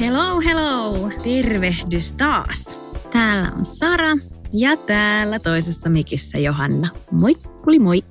[0.00, 1.10] Hello, hello!
[1.22, 2.80] Tervehdys taas.
[3.12, 4.16] Täällä on Sara.
[4.52, 6.88] Ja täällä toisessa mikissä Johanna.
[7.10, 8.02] Moikkuli moi.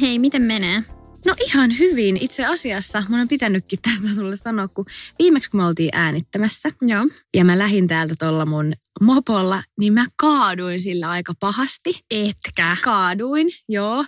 [0.00, 0.82] Hei, miten menee?
[1.26, 2.16] No ihan hyvin.
[2.20, 4.84] Itse asiassa mun on pitänytkin tästä sulle sanoa, kun
[5.18, 6.68] viimeksi kun me oltiin äänittämässä.
[6.82, 7.06] Joo.
[7.36, 12.00] Ja mä lähin täältä tuolla mun mopolla, niin mä kaaduin sillä aika pahasti.
[12.10, 12.76] Etkä.
[12.82, 14.04] Kaaduin, joo.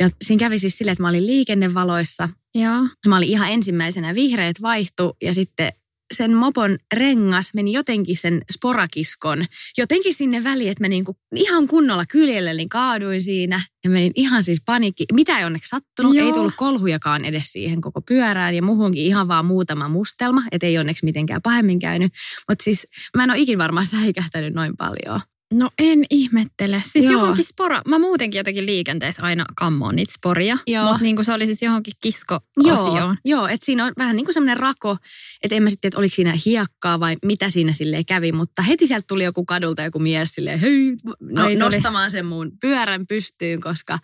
[0.00, 2.28] Ja siinä kävi siis silleen, että mä olin liikennevaloissa.
[2.54, 2.88] Joo.
[3.06, 5.72] Mä olin ihan ensimmäisenä, vihreät vaihtu ja sitten
[6.14, 9.44] sen mopon rengas meni jotenkin sen sporakiskon,
[9.78, 14.44] jotenkin sinne väliin, että mä niinku ihan kunnolla kyljelle, niin kaaduin siinä ja menin ihan
[14.44, 15.04] siis panikki.
[15.12, 16.26] Mitä ei onneksi sattunut, Joo.
[16.26, 20.78] ei tullut kolhujakaan edes siihen koko pyörään ja muhunkin ihan vaan muutama mustelma, et ei
[20.78, 22.12] onneksi mitenkään pahemmin käynyt.
[22.48, 25.20] Mutta siis mä en ole ikin varmaan säikähtänyt noin paljon.
[25.54, 26.82] No en ihmettele.
[26.86, 27.12] Siis Joo.
[27.12, 27.80] johonkin spora.
[27.88, 30.58] Mä muutenkin jotenkin liikenteessä aina kammoon niitä sporia.
[30.84, 33.16] Mutta niinku se oli siis johonkin kisko-osioon.
[33.24, 34.96] Joo, joo että siinä on vähän niin kuin semmoinen rako,
[35.42, 38.86] että en mä sitten että oliko siinä hiekkaa vai mitä siinä sille kävi, mutta heti
[38.86, 43.60] sieltä tuli joku kadulta joku mies silleen, hei, no, Ai, nostamaan sen mun pyörän pystyyn,
[43.60, 43.98] koska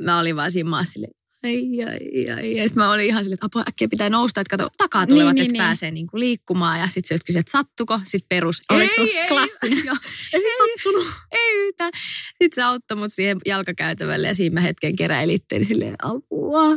[0.00, 1.12] mä olin vaan siinä maassa silleen,
[1.44, 2.56] ai, ai, ai.
[2.56, 5.34] Ja sitten mä olin ihan silleen, että apua, äkkiä pitää nousta, että kato, takaa tulevat,
[5.34, 6.78] Niin, niin, että niin, pääsee niin kuin liikkumaan.
[6.80, 8.00] Ja sitten se kysyi, että sattuko?
[8.04, 9.84] Sitten perus, Oliko ei, ei, klassinen?
[9.84, 9.96] Joo,
[10.32, 11.72] ei sattunut, ei.
[12.28, 16.68] Sitten se auttoi mut siihen jalkakäytävälle ja siinä mä hetken keräilittelin silleen apua.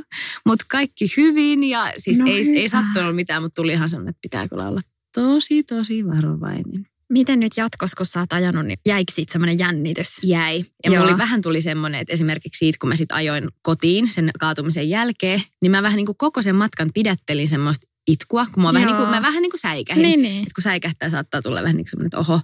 [0.46, 2.58] Mutta kaikki hyvin ja siis No ei, hyvä.
[2.60, 4.80] ei sattunut mitään, mutta tuli ihan sellainen, että pitää kyllä olla
[5.16, 6.86] tosi, tosi varovainen.
[7.10, 10.18] Miten nyt jatkossa, kun sä oot ajanut, niin jäikö siitä semmoinen jännitys?
[10.24, 10.66] Jäi.
[10.84, 14.32] Ja mulla oli vähän tuli semmoinen, että esimerkiksi siitä, kun mä sit ajoin kotiin sen
[14.40, 18.74] kaatumisen jälkeen, niin mä vähän niin kuin koko sen matkan pidättelin semmoista itkua, kun mä,
[18.74, 20.02] vähän niin kuin, mä vähän niin kuin säikähin.
[20.04, 20.42] Niin, niin.
[20.44, 22.36] Et kun säikähtää, saattaa tulla vähän niin kuin semmoinen, että oho.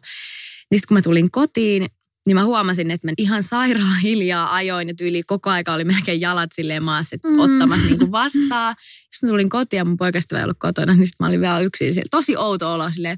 [0.72, 1.86] Niin sitten kun mä tulin kotiin,
[2.28, 6.22] niin mä huomasin, että mä ihan sairaan hiljaa ajoin ja tyyli koko aika oli melkein
[6.22, 7.40] jalat silleen maassa, että Mm.
[7.40, 8.76] ottamassa niin vastaan.
[8.80, 11.60] Sitten mä tulin kotiin ja mun poikasta ei ollut kotona, niin sitten mä olin vielä
[11.60, 12.08] yksin siellä.
[12.12, 13.18] Tosi outo olo silleen,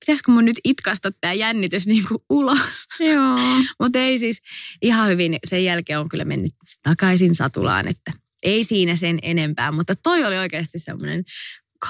[0.00, 2.86] pitäisikö mun nyt itkasta tämä jännitys niin kuin ulos.
[3.00, 3.38] Joo.
[3.80, 4.42] Mutta ei siis
[4.82, 5.38] ihan hyvin.
[5.46, 6.52] Sen jälkeen on kyllä mennyt
[6.82, 8.12] takaisin satulaan, että
[8.42, 9.72] ei siinä sen enempää.
[9.72, 11.24] Mutta toi oli oikeasti semmoinen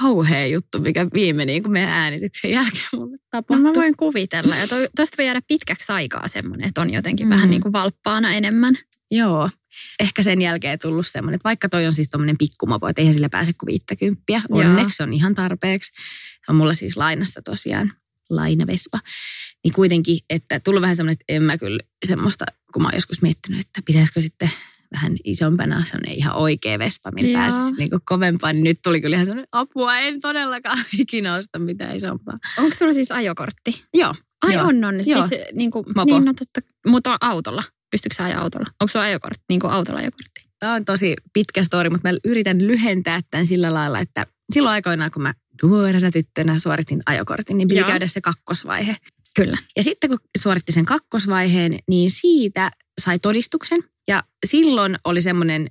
[0.00, 3.62] kauhea juttu, mikä viime niin kuin meidän äänityksen jälkeen mulle No tapahtui.
[3.62, 4.56] mä voin kuvitella.
[4.56, 7.30] Ja toi, tosta voi jäädä pitkäksi aikaa semmoinen, että on jotenkin Mm.
[7.30, 8.74] vähän niin kuin valppaana enemmän.
[9.10, 9.50] Joo.
[10.00, 13.28] Ehkä sen jälkeen tullut semmoinen, että vaikka toi on siis tommonen pikkumopo, että eihän sillä
[13.28, 14.42] pääse kuin viittäkymppiä.
[14.48, 14.60] Joo.
[14.60, 15.92] Onneksi se on ihan tarpeeksi.
[16.46, 17.92] Se on mulla siis lainassa tosiaan
[18.30, 18.98] lainavespa.
[19.64, 23.22] Niin kuitenkin, että tullut vähän semmoinen, että en mä kyllä semmoista, kun mä oon joskus
[23.22, 24.50] miettinyt, että pitäisikö sitten
[24.94, 28.54] vähän isompana semmoinen ihan oikea vespa, millä pääsisi niin kovempaan.
[28.54, 32.38] Niin nyt tuli kyllä ihan semmoinen apua, en todellakaan ikinä osta mitään isompaa.
[32.58, 33.84] Onko sulla siis ajokortti?
[33.94, 34.14] Joo.
[34.42, 34.66] Ai Joo.
[34.66, 34.94] on, on.
[35.06, 35.28] Joo.
[35.28, 36.04] Siis niin kuin, Mopo.
[36.04, 37.62] niin no totta, mutta autolla.
[37.90, 38.70] Pystyykö sä ajaa autolla?
[38.80, 40.40] Onko sulla ajokortti, niin kuin autolla ajokortti?
[40.58, 45.10] Tämä on tosi pitkä story, mutta mä yritän lyhentää tämän sillä lailla, että silloin aikoinaan,
[45.10, 47.88] kun mä nuorena tyttönä suoritin ajokortin, niin piti Joo.
[47.88, 48.96] käydä se kakkosvaihe.
[49.36, 49.58] Kyllä.
[49.76, 53.80] Ja sitten kun suoritti sen kakkosvaiheen, niin siitä sai todistuksen.
[54.08, 55.66] Ja silloin oli semmoinen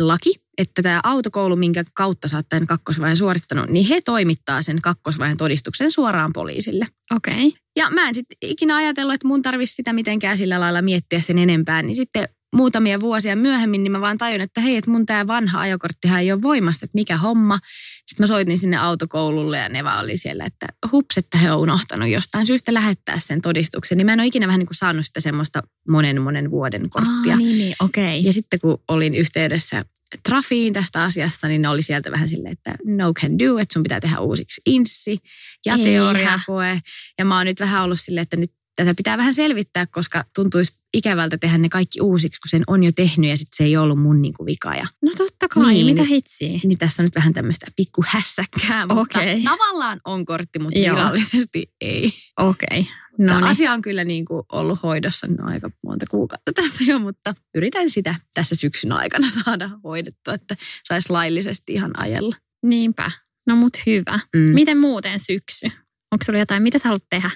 [0.00, 4.82] laki, että tämä autokoulu, minkä kautta sä oot tämän kakkosvaiheen suorittanut, niin he toimittaa sen
[4.82, 6.86] kakkosvaiheen todistuksen suoraan poliisille.
[7.16, 7.46] Okei.
[7.46, 7.60] Okay.
[7.76, 11.38] Ja mä en sitten ikinä ajatellut, että mun tarvitsisi sitä mitenkään sillä lailla miettiä sen
[11.38, 11.82] enempää.
[11.82, 15.60] Niin sitten muutamia vuosia myöhemmin, niin mä vaan tajun, että hei, että mun tämä vanha
[15.60, 17.58] ajokorttihan ei ole voimassa, että mikä homma.
[18.06, 21.60] Sitten mä soitin sinne autokoululle ja ne vaan oli siellä, että hups, että he on
[21.60, 23.98] unohtanut jostain syystä lähettää sen todistuksen.
[23.98, 27.32] Niin mä en ole ikinä vähän niin kuin saanut sitä semmoista monen monen vuoden korttia.
[27.32, 28.24] Ah, niin, niin, okei.
[28.24, 29.84] Ja sitten kun olin yhteydessä
[30.28, 33.82] Trafiin tästä asiasta, niin ne oli sieltä vähän silleen, että no can do, että sun
[33.82, 35.18] pitää tehdä uusiksi inssi
[35.66, 35.84] ja Eihän.
[35.84, 36.80] teoriakoe.
[37.18, 40.72] Ja mä oon nyt vähän ollut silleen, että nyt tätä pitää vähän selvittää, koska tuntuisi
[40.94, 44.02] ikävältä tehdä ne kaikki uusiksi, kun sen on jo tehnyt ja sitten se ei ollut
[44.02, 44.74] mun niinku vika.
[44.74, 46.08] Ja, No totta kai, Niin, mitä niin.
[46.08, 46.58] hitsiä?
[46.64, 49.42] niin tässä on nyt vähän tämmöistä pikku hässäkkää, mutta Okei.
[49.42, 50.96] tavallaan on kortti, mutta Joo.
[50.96, 52.10] virallisesti ei.
[52.40, 52.86] Okei.
[53.18, 53.44] No No niin.
[53.44, 57.90] Asia on kyllä niin kuin ollut hoidossa no aika monta kuukautta tästä jo, mutta yritän
[57.90, 60.56] sitä tässä syksyn aikana saada hoidettua, että
[60.88, 62.36] saisi laillisesti ihan ajella.
[62.62, 63.10] Niinpä.
[63.46, 64.18] No mut hyvä.
[64.36, 64.40] Mm.
[64.42, 65.66] Miten muuten syksy?
[66.12, 67.30] Onko sulla jotain, mitä sä haluat tehdä?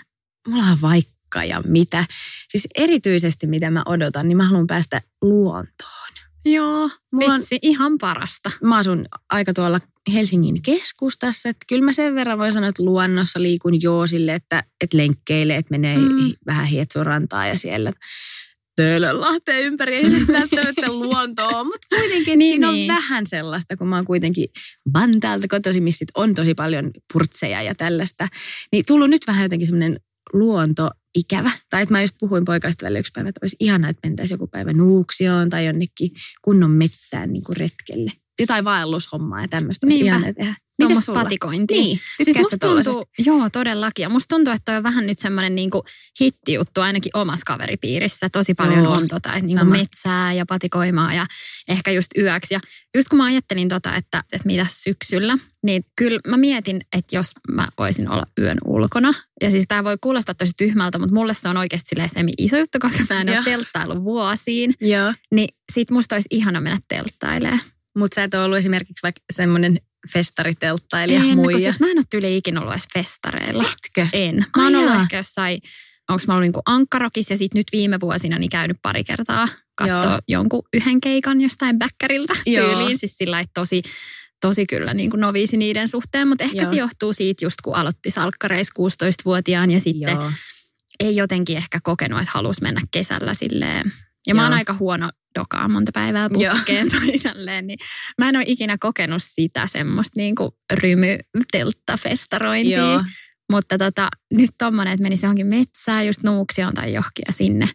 [0.49, 2.05] Mulla on vaikka vaikka ja mitä.
[2.49, 6.13] Siis erityisesti mitä mä odotan, niin mä haluan päästä luontoon.
[6.45, 8.51] Joo, Mulla on- vitsi, ihan parasta.
[8.63, 9.81] Mä asun aika tuolla
[10.13, 14.65] Helsingin keskustassa, että kyllä mä sen verran voin sanoa, että luonnossa liikun joo sille, että,
[14.81, 16.33] että lenkkeilee, että menee Mm.
[16.47, 17.93] vähän Hietsun rantaa ja siellä
[18.77, 22.89] Töölönlahteen ympäri, ei välttämättä luontoa, mutta kuitenkin, Niin, siinä on niin.
[22.89, 24.49] vähän sellaista, kun mä oon kuitenkin
[24.95, 28.29] Vantaalta kotoisin, missä on tosi paljon purtseja ja tällaista,
[28.73, 30.01] niin tullut nyt vähän jotenkin semmoinen
[31.17, 31.51] luontoikävä.
[31.71, 34.73] Tai että mä just puhuin poikaystävälle yksi päivä, että olisi ihanaa, että mentäisiin joku päivä
[34.73, 36.11] Nuuksioon tai jonnekin
[36.43, 38.11] kunnon metsään niin kuin retkelle.
[38.41, 40.17] Jotain vaellushommaa ja tämmöistä olisi Niinpä.
[40.17, 40.55] ihanaa tehdä.
[40.89, 41.77] Mites patikointia.
[41.77, 44.03] Niin, Siis musta tuntuu, joo todellakin.
[44.03, 45.85] Ja musta tuntuu, että toi on vähän nyt semmoinen niinku
[46.21, 48.29] hittijuttu ainakin omassa kaveripiirissä.
[48.33, 51.27] Tosi paljon Joo, on tota, että niinku metsää ja patikoimaa ja
[51.69, 52.55] ehkä just yöksi.
[52.55, 52.61] Ja
[52.95, 57.31] just kun mä ajattelin tota, että, että mitä syksyllä, niin kyllä mä mietin, että jos
[57.51, 59.13] mä voisin olla yön ulkona.
[59.43, 62.79] Ja siis tää voi kuulostaa tosi tyhmältä, mutta mulle se on oikeasti silleen iso juttu,
[62.81, 63.45] koska mä en ole Joo.
[63.45, 64.75] telttaillut vuosiin.
[64.81, 67.61] Joo, Niin sit musta olisi ihana mennä telttailemaan.
[67.99, 69.79] Mutta sä et ole ollut esimerkiksi vaikka semmoinen
[70.13, 71.59] festaritelttailija, En, muija.
[71.59, 73.65] siis mä en ole tyyli ikinä ollut edes festareilla.
[73.65, 74.07] Etkö?
[74.13, 74.47] En.
[74.57, 75.61] Mä oon ollut ehkä jossain,
[76.11, 80.05] onko mä ollut niinku Ankkarokissa ja sitten nyt viime vuosina niin käynyt pari kertaa katsoa
[80.05, 80.19] Joo.
[80.29, 82.67] jonkun yhden keikan jostain bäkkäriltä Joo.
[82.67, 82.99] tyyliin.
[82.99, 83.83] Siis sillä että tosi,
[84.41, 86.71] tosi kyllä niin kuin noviisi niiden suhteen, mutta ehkä Joo.
[86.71, 90.31] se johtuu siitä just kun aloitti salkkareis 16-vuotiaan ja sitten Joo.
[91.01, 93.93] ei jotenkin ehkä kokenut, että halusi mennä kesällä silleen.
[94.27, 94.59] Ja mä oon Joo.
[94.59, 96.55] aika huono dokaa monta päivää Joo.
[96.55, 97.79] putkeen tai tälleen, niin
[98.19, 102.79] mä en ole ikinä kokenut sitä semmoista niin kuin rymytelttafestarointia.
[102.79, 103.03] Joo.
[103.53, 107.69] Mutta tota, nyt tommonen, että menisi johonkin metsään, just Nuuksioon tai johonkin ja sinne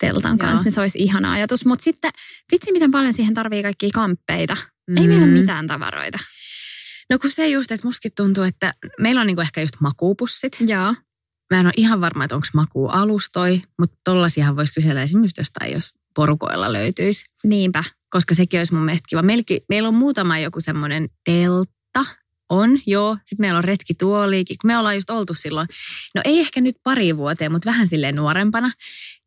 [0.00, 0.38] teltan Joo.
[0.38, 1.66] kanssa, niin se olisi ihana ajatus.
[1.66, 2.10] Mutta sitten,
[2.52, 4.56] vitsi miten paljon siihen tarvii kaikkia kamppeita.
[4.90, 4.96] Mm.
[4.96, 6.18] Ei meillä ole mitään tavaroita.
[7.10, 10.56] No kun se just, että mustakin tuntuu, että meillä on niinku ehkä just makuupussit.
[10.60, 10.94] Joo.
[11.50, 15.72] Mä en ole ihan varma, että onko makuu alustoi, mutta tollasiahan voisi kysellä esimerkiksi jostain,
[15.72, 17.24] jos porukoilla löytyisi.
[17.44, 17.84] Niinpä.
[18.10, 19.22] Koska sekin olisi mun mielestä kiva.
[19.22, 22.04] Meilläkin, meillä on muutama joku semmoinen teltta.
[22.50, 23.16] On, joo.
[23.26, 24.56] Sitten meillä on retkituoliikin.
[24.64, 25.68] Me ollaan just oltu silloin,
[26.14, 28.70] no ei ehkä nyt pari vuoteen, mutta vähän silleen nuorempana,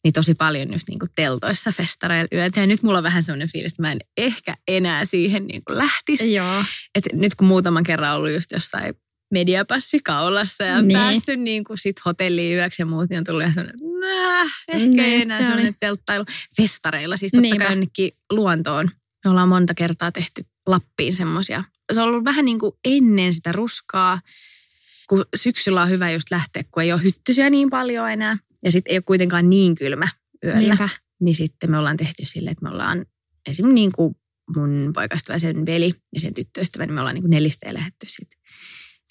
[0.04, 2.60] niin tosi paljon just niinku teltoissa festareilla yötä.
[2.60, 6.34] Ja nyt mulla on vähän semmoinen fiilis, että mä en ehkä enää siihen niinku lähtisi.
[6.34, 6.64] Joo.
[6.96, 8.94] Et nyt kun muutaman kerran ollut just jossain
[9.32, 10.88] mediapassi kaulassa ja Niin.
[10.88, 11.00] niin.
[11.00, 14.88] päässyt niin kuin sit hotelliin yöksi ja muut, niin on tullut ihan sellainen, "Nää, ehkä
[14.88, 15.76] Niin, ei enää se sellainen oli.
[15.80, 16.26] telttailu.
[16.58, 17.64] Festareilla siis totta Niinpä.
[17.64, 18.90] kai jonnekin luontoon.
[19.26, 21.64] Me ollaan monta kertaa tehty Lappiin semmoisia.
[21.94, 24.22] Se on ollut vähän niin kuin ennen sitä ruskaa,
[25.10, 28.38] kun syksyllä on hyvä just lähteä, kun ei ole hyttysiä niin paljon enää.
[28.64, 30.08] Ja sitten ei ole kuitenkaan niin kylmä
[30.44, 30.90] yöllä Niinpä.
[31.20, 33.06] niin sitten me ollaan tehty sille, että me ollaan
[33.50, 34.16] esimerkiksi niin kuin
[34.56, 38.40] mun poikaystävä, sen veli ja sen tyttöystävä, niin me ollaan niin kuin nelisteen lähdetty sitten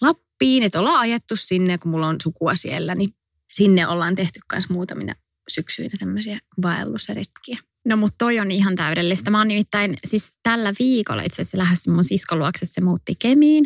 [0.01, 3.11] Lappiin, että ollaan ajettu sinne, kun mulla on sukua siellä, niin
[3.53, 5.15] sinne ollaan tehty myös muutamina
[5.49, 7.59] syksyinä tämmöisiä vaellusretkiä.
[7.85, 9.31] No mutta toi on ihan täydellistä.
[9.31, 13.65] Mä oon nimittäin siis tällä viikolla itse asiassa lähdössä mun siskon luokse, se muutti Kemiin.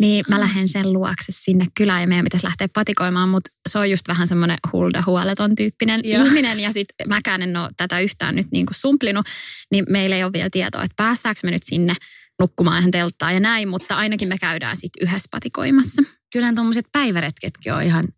[0.00, 0.40] Niin mä Mm.
[0.40, 4.28] lähden sen luokse sinne kylään ja meidän pitäisi lähteä patikoimaan, mutta se on just vähän
[4.28, 6.24] semmoinen hulda huoleton tyyppinen Joo.
[6.26, 6.60] ihminen.
[6.60, 9.26] Ja sit mäkään en ole tätä yhtään nyt niinku sumplinut,
[9.70, 11.94] niin meillä ei ole vielä tietoa, että päästäänkö me nyt sinne
[12.40, 16.02] nukkumaan ihan telttaan ja näin, mutta ainakin me käydään sitten yhdessä patikoimassa.
[16.32, 18.08] Kyllähän tuommoiset päiväretketkin on ihan,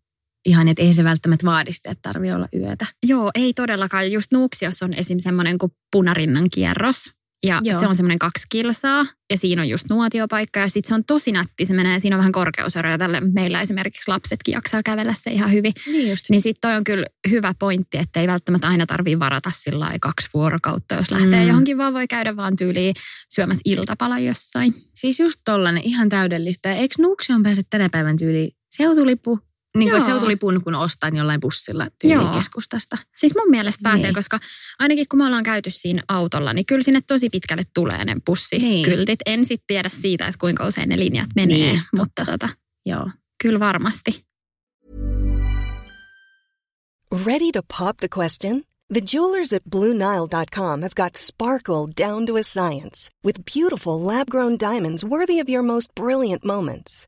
[0.45, 2.85] ihan että ei se välttämättä vaadi sitä, että tarvii olla yötä.
[3.07, 4.11] Joo, ei todellakaan.
[4.11, 5.19] Just Nuuksiossa on esim.
[5.19, 7.09] semmoinen kuin punarinnan kierros.
[7.43, 7.79] Ja Joo.
[7.79, 11.31] se on semmoinen kaksi kilsaa ja siinä on just nuotiopaikka ja sitten se on tosi
[11.31, 11.65] nätti.
[11.65, 13.19] Se menee, siinä on vähän korkeuseroja tälle.
[13.21, 15.73] Meillä esimerkiksi lapsetkin jaksaa kävellä se ihan hyvin.
[15.87, 16.25] Niin just.
[16.29, 20.27] Niin sitten toi on kyllä hyvä pointti, että ei välttämättä aina tarvii varata sillä kaksi
[20.33, 21.47] vuorokautta, jos lähtee Mm.
[21.47, 22.93] johonkin, vaan voi käydä vaan tyyliin
[23.33, 24.73] syömässä iltapala jossain.
[24.95, 26.73] Siis just tollanen, ihan täydellistä.
[26.73, 29.39] Eikö Nuuksioon pääse tänä päivän tyyliin seutulippu?
[29.75, 31.87] Niin kuin seutulipun, kun ostaa niin jollain bussilla
[32.33, 32.97] keskustasta.
[33.15, 34.15] Siis mun mielestä pääsee, Niin.
[34.15, 34.39] koska
[34.79, 39.19] ainakin kun me ollaan käyty siinä autolla, niin kyllä sinne tosi pitkälle tulee ne bussikyltit.
[39.25, 42.49] En sitten tiedä siitä, että kuinka usein ne linjat menee, Niin, mutta tota,
[42.85, 43.09] Joo.
[43.43, 44.25] kyllä varmasti.
[47.25, 48.63] Ready to pop the question?
[48.93, 54.57] The jewelers at BlueNile.com have got sparkle down to a science with beautiful lab grown
[54.59, 57.07] diamonds worthy of your most brilliant moments.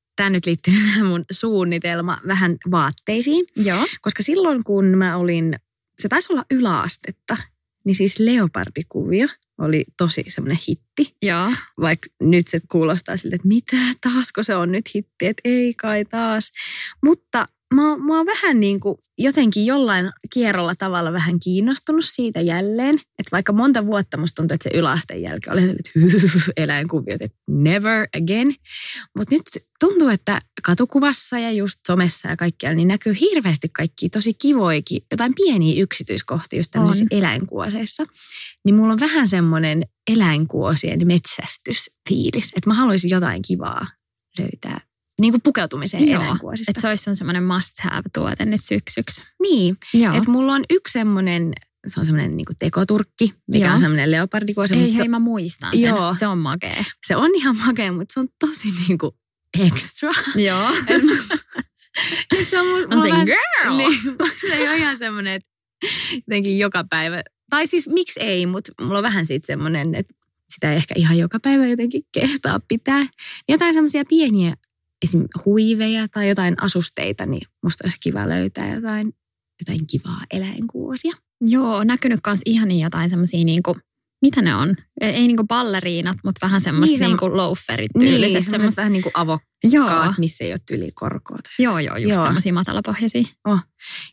[0.15, 0.73] tämä nyt liittyy
[1.09, 3.45] mun suunnitelma vähän vaatteisiin.
[3.55, 3.85] Joo.
[4.01, 5.59] Koska silloin kun mä olin,
[5.99, 7.37] se taisi olla yläastetta,
[7.85, 9.27] niin siis leopardikuvio
[9.57, 11.15] oli tosi semmoinen hitti.
[11.21, 11.53] Joo.
[11.81, 16.05] Vaikka nyt se kuulostaa siltä, että mitä, taasko se on nyt hitti, että ei kai
[16.05, 16.51] taas.
[17.05, 22.95] Mutta mä, mä oon vähän niin kuin jotenkin jollain kierrolla tavalla vähän kiinnostunut siitä jälleen.
[22.95, 27.37] Että vaikka monta vuotta musta tuntuu, että se yläasteen jälkeen oli sellainen, että eläinkuviot, että
[27.49, 28.55] never again.
[29.17, 29.41] Mutta nyt
[29.79, 35.35] tuntuu, että katukuvassa ja just somessa ja kaikkialla niin näkyy hirveästi kaikki tosi kivoikin, jotain
[35.35, 37.17] pieniä yksityiskohtia just tämmöisissä On.
[37.17, 38.03] eläinkuoseissa.
[38.65, 43.85] Niin mulla on vähän semmoinen eläinkuosien metsästysfiilis, että mä haluaisin jotain kivaa
[44.39, 44.90] löytää
[45.21, 46.71] niin kuin pukeutumiseen Joo, eläinkuosista.
[46.71, 49.21] Että se olisi sun semmoinen must have tuote nyt syksyksi.
[49.41, 49.77] Niin,
[50.17, 51.53] että mulla on yksi semmoinen,
[51.87, 53.73] se on semmoinen niin tekoturkki, mikä Joo.
[53.73, 54.73] on semmoinen leopardikuosi.
[54.73, 55.81] Ei se, hei, mä muistan sen.
[55.81, 56.15] Joo.
[56.19, 56.83] Se on makea.
[57.07, 59.11] se on ihan makea, mutta se on tosi niin kuin
[59.59, 60.11] extra.
[60.35, 60.69] Joo.
[62.39, 63.77] Et se on, musta, On mä vähän- girl.
[63.77, 63.99] Niin,
[64.41, 65.49] se ei ole ihan semmoinen, että
[66.13, 67.23] jotenkin joka päivä.
[67.49, 70.13] Tai siis miksi ei, mutta mulla on vähän siitä semmoinen, että
[70.53, 73.05] sitä ei ehkä ihan joka päivä jotenkin kehtaa pitää.
[73.49, 74.53] Jotain semmoisia pieniä
[75.03, 75.23] esim.
[75.45, 79.13] huiveja tai jotain asusteita, niin musta olisi kiva löytää jotain,
[79.61, 81.13] jotain kivaa eläinkuosia.
[81.47, 83.77] Joo, näkynyt kans ihan jotain semmosia niinku,
[84.21, 84.75] mitä ne on?
[85.01, 88.31] Ei, ei niinku balleriinat, mutta vähän semmoista Niin, niin, niinku loaferit Niin, tyyliset.
[88.31, 88.81] semmoiset semmoista.
[88.81, 89.13] vähän niin kuin
[89.63, 91.37] Joo, avokkaat, missä ei ole tyli korkoa.
[91.59, 92.23] joo, joo, just Joo.
[92.23, 93.23] semmoisia matalapohjaisia.
[93.47, 93.59] Ja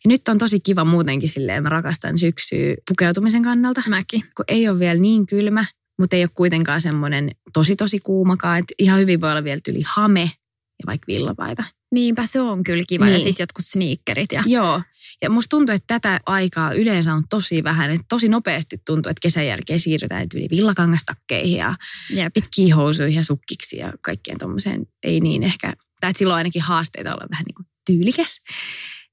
[0.06, 3.82] nyt on tosi kiva muutenkin silleen, mä rakastan syksyä pukeutumisen kannalta.
[3.88, 4.20] Mäkin.
[4.36, 5.64] kun ei ole vielä niin kylmä,
[6.00, 8.58] mutta ei ole kuitenkaan semmoinen tosi tosi kuumakaan.
[8.58, 10.30] Että ihan hyvin voi olla vielä tyli hame
[10.78, 11.64] ja vaikka villapaita.
[11.92, 13.04] Niinpä se on kyllä kiva.
[13.04, 13.20] Ja Niin.
[13.20, 14.32] sitten jotkut sneakerit.
[14.32, 14.42] Ja...
[14.46, 14.82] Joo.
[15.22, 17.90] Ja musta tuntuu, että tätä aikaa yleensä on tosi vähän.
[17.90, 21.74] Että tosi nopeasti tuntuu, että kesän jälkeen siirrytään yli villakangastakkeihin ja
[22.10, 22.32] Jep.
[22.34, 24.86] pitkiin housuihin ja sukkiksi ja kaikkeen tuommoiseen.
[25.02, 28.40] Ei niin ehkä, tai että silloin ainakin haasteita olla vähän niin kuin tyylikäs.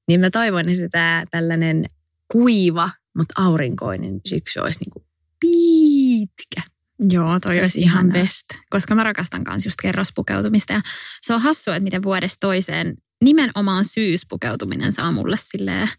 [0.08, 1.86] Niin mä toivon, että tämä tällainen
[2.32, 5.06] kuiva, mutta aurinkoinen syksy olisi niin kuin
[5.40, 6.62] pitkä.
[7.00, 8.24] Joo, toi Se olisi ihan ihanaa.
[8.24, 8.46] best.
[8.70, 10.74] Koska mä rakastan kans just kerrospukeutumista.
[10.74, 10.82] Ja
[11.22, 15.90] se on hassua, että miten vuodesta toiseen nimenomaan syyspukeutuminen saa mulle silleen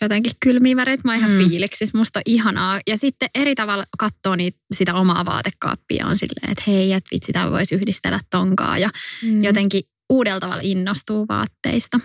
[0.00, 1.02] jotenkin kylmiä väreitä.
[1.04, 1.38] Mä oon ihan Mm.
[1.42, 1.48] mm.
[1.48, 1.94] fiiliksis.
[1.94, 2.80] Musta on ihanaa.
[2.86, 7.32] Ja sitten eri tavalla katsoo niitä, sitä omaa vaatekaappia on silleen, että hei, että vitsi,
[7.32, 8.78] tämä voisi yhdistellä tonkaa.
[8.78, 8.90] Ja
[9.22, 9.42] Mm.
[9.42, 12.00] jotenkin uudella tavalla innostuu vaatteista.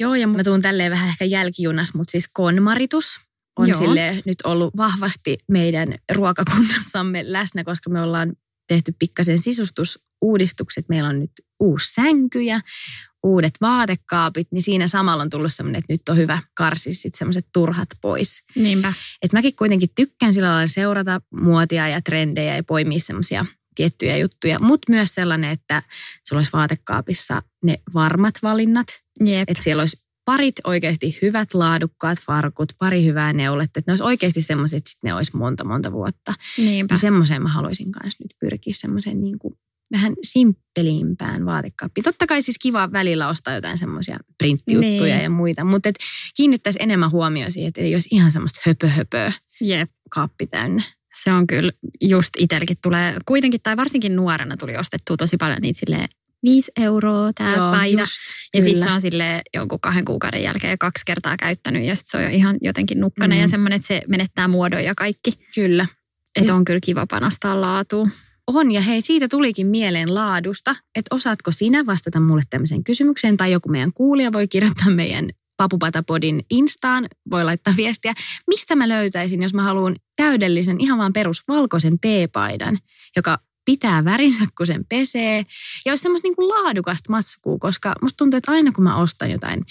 [0.00, 3.20] Joo, ja mä tuun tälleen vähän ehkä jälkijunas, mutta siis konmaritus
[3.58, 3.78] on Joo.
[3.78, 8.32] sille nyt ollut vahvasti meidän ruokakunnassamme läsnä, koska me ollaan
[8.68, 10.88] tehty pikkasen sisustusuudistukset.
[10.88, 12.60] Meillä on nyt uusi sänky ja
[13.22, 17.46] uudet vaatekaapit, niin siinä samalla on tullut semmoinen, että nyt on hyvä karsia sitten semmoiset
[17.52, 18.42] turhat pois.
[18.54, 18.92] Niinpä.
[19.22, 24.58] Et mäkin kuitenkin tykkään sillä lailla seurata muotia ja trendejä ja poimia semmoisia tiettyjä juttuja,
[24.58, 25.82] mutta myös sellainen, että
[26.28, 28.86] sulla olisi vaatekaapissa ne varmat valinnat,
[29.24, 29.50] Jep.
[29.50, 34.42] että siellä olisi parit oikeasti hyvät laadukkaat farkut, pari hyvää neuletta, että ne olisi oikeasti
[34.42, 36.34] semmoiset, että ne olisi monta monta vuotta.
[36.58, 36.92] Niinpä.
[36.94, 39.54] Ja semmoiseen mä haluaisin myös nyt pyrkiä semmoiseen niin kuin
[39.92, 42.04] vähän simppelimpään vaatekaappiin.
[42.04, 45.22] Totta kai siis kiva välillä ostaa jotain semmoisia printtijuttuja Niin.
[45.22, 45.96] ja muita, mutta et
[46.36, 49.90] kiinnittäisi enemmän huomioon siihen, että ei olisi ihan semmoista höpö höpöä Jep.
[50.10, 50.82] kaappi täynnä.
[51.22, 55.80] Se on kyllä, just itselläkin tulee, kuitenkin tai varsinkin nuorena tuli ostettua tosi paljon niitä
[55.80, 56.08] silleen,
[56.42, 58.00] viisi euroa tämä Joo, paita.
[58.00, 58.12] just,
[58.54, 62.16] ja sitten se on sille jonkun kahden kuukauden jälkeen kaksi kertaa käyttänyt ja sitten se
[62.16, 63.42] on jo ihan jotenkin nukkanen Mm.
[63.42, 65.32] ja semmoinen, että se menettää muodon ja kaikki.
[65.54, 65.86] Kyllä.
[66.36, 68.10] Että on kyllä kiva panostaa laatuun.
[68.46, 73.52] On, ja hei, siitä tulikin mieleen laadusta, että osaatko sinä vastata mulle tämmöiseen kysymykseen, tai
[73.52, 78.14] joku meidän kuulija voi kirjoittaa meidän Papupatapodin Instaan, voi laittaa viestiä,
[78.46, 82.78] mistä mä löytäisin, jos mä haluan täydellisen, ihan vaan perusvalkoisen teepaidan,
[83.16, 83.38] joka
[83.68, 85.46] pitää värinsä, kun sen pesee,
[85.86, 89.30] ja olisi semmoista niin kuin laadukasta matskua, koska musta tuntuu, että aina kun mä ostan
[89.30, 89.64] jotain,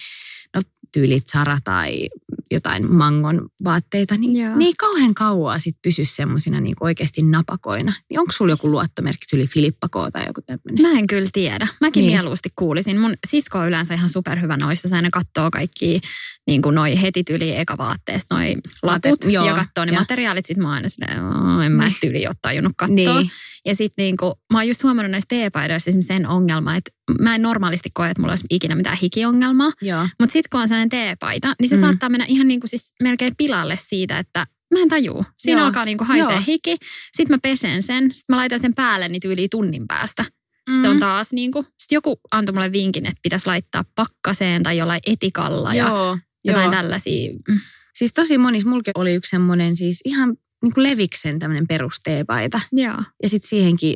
[0.55, 0.61] no
[0.93, 2.09] tyylit Zara tai
[2.51, 4.55] jotain mangon vaatteita, niin Joo.
[4.55, 7.93] ne ei kauhean kauaa sit pysy semmoisina niin oikeasti napakoina.
[8.09, 10.81] Niin onko sulla joku luottomerkki, tyyli Filippa K tai joku tämmöinen?
[10.93, 11.67] Mä en kyllä tiedä.
[11.81, 12.07] Mäkin Niin.
[12.07, 12.15] niin.
[12.17, 12.99] mieluusti kuulisin.
[12.99, 14.89] Mun sisko on yleensä ihan superhyvä noissa.
[14.89, 16.01] Se aina katsoo kaikki
[16.47, 19.99] niin kuin noi heti tyli eka vaatteesta noi laput joo, ja katsoo ne ja.
[19.99, 20.45] materiaalit.
[20.45, 22.95] Sitten mä aina silleen, "Oo, en mä edes tyli ole tajunnut katsoa.
[22.95, 23.29] Niin.
[23.65, 27.41] Ja sitten niinku, mä oon just huomannut näissä teepaidoissa esimerkiksi sen ongelma, että mä en
[27.41, 29.71] normaalisti koe, että mulla olisi ikinä mitään hikiongelmaa.
[30.19, 31.81] Mutta sitten kun on sellainen teepaita, niin se mm.
[31.81, 35.25] saattaa mennä ihan niinku siis melkein pilalle siitä, että mä en tajuu.
[35.37, 35.65] Siinä Joo.
[35.65, 36.43] alkaa niinku haisee Joo.
[36.47, 36.77] hiki.
[37.13, 38.03] Sitten mä pesen sen.
[38.03, 40.25] Sitten mä laitan sen päälle niin yli tunnin päästä.
[40.69, 40.81] Mm.
[40.81, 45.01] Se on taas niinku, sitten joku antoi mulle vinkin, että pitäisi laittaa pakkaseen tai jollain
[45.07, 46.71] etikalla ja Joo, jotain joo.
[46.71, 47.33] tällaisia.
[47.47, 47.59] Mm.
[47.93, 52.59] Siis tosi monissa, mulla oli yksi semmoinen siis ihan niin kuin leviksen tämmöinen perusteepaita.
[52.71, 53.03] Joo.
[53.23, 53.95] Ja sitten siihenkin,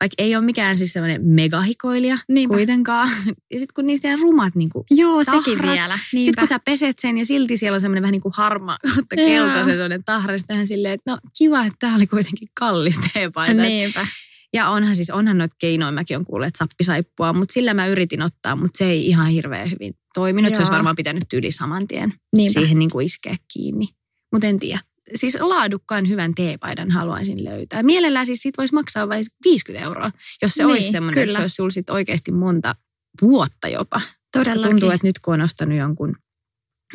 [0.00, 2.54] vaikka ei ole mikään siis semmoinen megahikoilija Niinpä.
[2.54, 3.08] kuitenkaan.
[3.52, 5.74] Ja sitten kun niistä jää rumat niin kuin Joo, sekin tahrat.
[5.74, 5.98] vielä.
[6.10, 9.14] Sitten kun sä peset sen ja silti siellä on semmoinen vähän niin kuin harma kautta
[9.20, 9.26] Joo.
[9.26, 10.38] keltaisen semmoinen tahra.
[10.38, 13.62] Sitten silleen, että no kiva, että tämä oli kuitenkin kallis teepaita.
[13.62, 14.06] Niinpä.
[14.52, 18.22] Ja onhan siis, onhan noita keinoja, mäkin on kuullut, että sappisaippua, mutta sillä mä yritin
[18.22, 20.50] ottaa, mutta se ei ihan hirveän hyvin toiminut.
[20.50, 20.74] Se olisi Joo.
[20.74, 22.60] varmaan pitänyt tyyli saman tien Niinpä.
[22.60, 23.88] siihen niin kuin iskeä kiinni.
[24.32, 24.80] Mutta en tiedä.
[25.14, 27.82] Siis laadukkaan hyvän teepaidan haluaisin löytää.
[27.82, 30.12] Mielellään siis siitä voisi maksaa vain 50 euroa,
[30.42, 32.74] jos se Niin, olisi semmoinen, että se olisi sulla sit oikeasti monta
[33.22, 34.00] vuotta jopa.
[34.32, 34.70] Todellakin.
[34.70, 36.16] Tuntuu, että nyt kun on ostanut jonkun,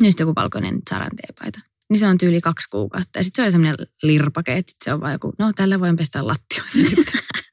[0.00, 3.18] nyt joku valkoinen Zaran teepaita, niin se on tyyli kaksi kuukautta.
[3.18, 6.26] Ja sitten se on semmoinen lirpake, että se on vaan joku, no tällä voin pestä
[6.26, 7.12] lattioita.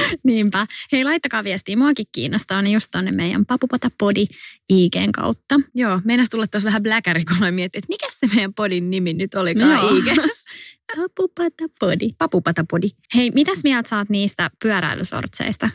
[0.24, 0.66] Niinpä.
[0.92, 1.76] Hei, laittakaa viestiä.
[1.76, 4.26] Muakin kiinnostaa, niin just tonne meidän Papupata Podi
[4.68, 5.54] IGn kautta.
[5.74, 9.34] Joo, meinas tulla tuossa vähän bläkäri, kun mietin, että mikä se meidän podin nimi nyt
[9.34, 9.96] olikaan Joo.
[9.96, 10.04] IG.
[10.96, 12.10] Papupata Podi.
[12.18, 12.88] Papupatapodi.
[13.14, 15.70] Hei, mitäs mieltä saat niistä pyöräilysortseista?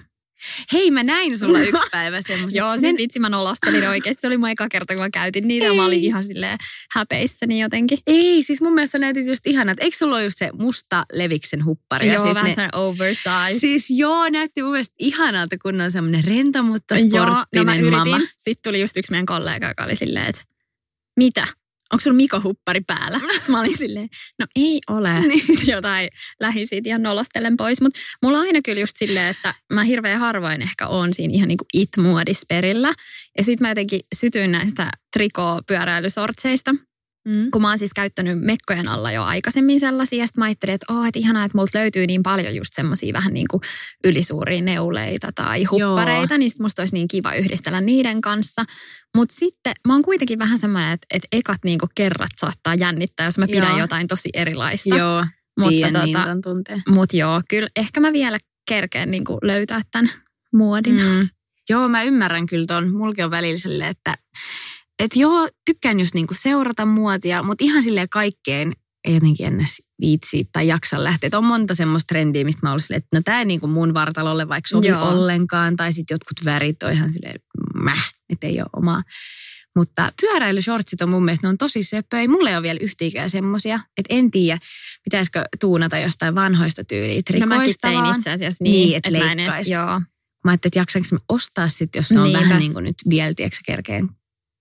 [0.73, 2.57] Hei, mä näin sulla yksi päivä semmoisen.
[2.59, 4.21] Joo, siis vitsi mä nolostelin oikeasti.
[4.21, 5.65] Se oli mun eka kerta, kun mä käytin niitä.
[5.65, 6.57] ja Mä olin ihan silleen
[6.95, 7.97] häpeissäni jotenkin.
[8.07, 9.77] Ei, siis mun mielestä näytit just ihanat.
[9.81, 12.07] Eikö sulla ole just se musta leviksen huppari?
[12.07, 13.59] ja Joo, sit vähän ne- oversize.
[13.59, 17.75] Siis joo, näytti mun mielestä ihanalta, kun on semmoinen rento, mutta Joo, no sporttinen mä
[17.75, 17.91] yritin.
[17.97, 18.19] mama.
[18.37, 20.41] Sitten tuli just yksi meidän kollega, joka oli silleen, että
[21.17, 21.47] mitä?
[21.93, 23.19] Onko sulla Miko-huppari päällä?
[23.33, 25.19] Sitten mä olin silleen, no ei ole.
[25.19, 25.43] Niin.
[25.75, 27.81] Jotain lähin siitä ihan nolostellen pois.
[27.81, 31.47] Mutta mulla on aina kyllä just silleen, että mä hirveän harvoin ehkä on siinä ihan
[31.47, 32.93] niin kuin it-muodisperillä.
[33.37, 36.75] Ja sitten mä jotenkin sytyin näistä trikoo-pyöräilysortseista.
[37.27, 37.51] Mm.
[37.51, 40.93] kun mä oon siis käyttänyt mekkojen alla jo aikaisemmin sellaisia, ja sitten mä ajattelin, että
[40.93, 43.61] oh, että ihanaa, että multa löytyy niin paljon just semmoisia vähän niin kuin
[44.03, 46.37] ylisuuria neuleita tai huppareita, Joo.
[46.37, 48.63] niin sit musta olisi niin kiva yhdistellä niiden kanssa.
[49.17, 53.25] Mutta sitten mä oon kuitenkin vähän semmoinen, että, että ekat niin kuin kerrat saattaa jännittää,
[53.25, 53.79] jos mä pidän Joo.
[53.79, 54.95] jotain tosi erilaista.
[54.95, 55.25] Joo,
[55.59, 56.81] mutta, tiedän niin tota, tunteen.
[56.89, 60.11] mut joo, kyllä ehkä mä vielä kerkeen niin kuin löytää tämän
[60.53, 60.95] muodin.
[60.95, 61.29] Mm.
[61.69, 62.91] Joo, mä ymmärrän kyllä ton.
[62.91, 64.17] Mulki on välillä silleen, että
[64.99, 68.73] et joo, tykkään just niinku seurata muotia, mutta ihan silleen kaikkeen
[69.07, 69.65] ei jotenkin ennä
[70.01, 71.27] viitsi tai jaksa lähteä.
[71.27, 74.47] Et on monta semmoista trendiä, mistä mä silleen, että no tämä ei niinku mun vartalolle
[74.47, 75.09] vaikka sovi Joo.
[75.09, 75.75] ollenkaan.
[75.75, 77.39] Tai sitten jotkut värit on ihan silleen
[77.83, 79.03] mäh, että ei ole omaa.
[79.75, 82.27] Mutta pyöräilyshortsit on mun mielestä, ne on tosi söpöjä.
[82.27, 83.79] Mulla ei ole vielä yhtiikään semmosia.
[83.97, 84.59] Että en tiedä,
[85.03, 88.17] pitäisikö tuunata jostain vanhoista tyyliä No trikoista mäkin tein vaan.
[88.17, 89.67] itse asiassa niin, Niin, et että mä en edes, leikkais.
[89.67, 89.85] joo.
[90.43, 92.39] Mä ajattelin, että jaksaanko mä ostaa sitten, jos se on Niinpä.
[92.43, 94.09] vähän niin kuin nyt vielä, tiedätkö, kerkeen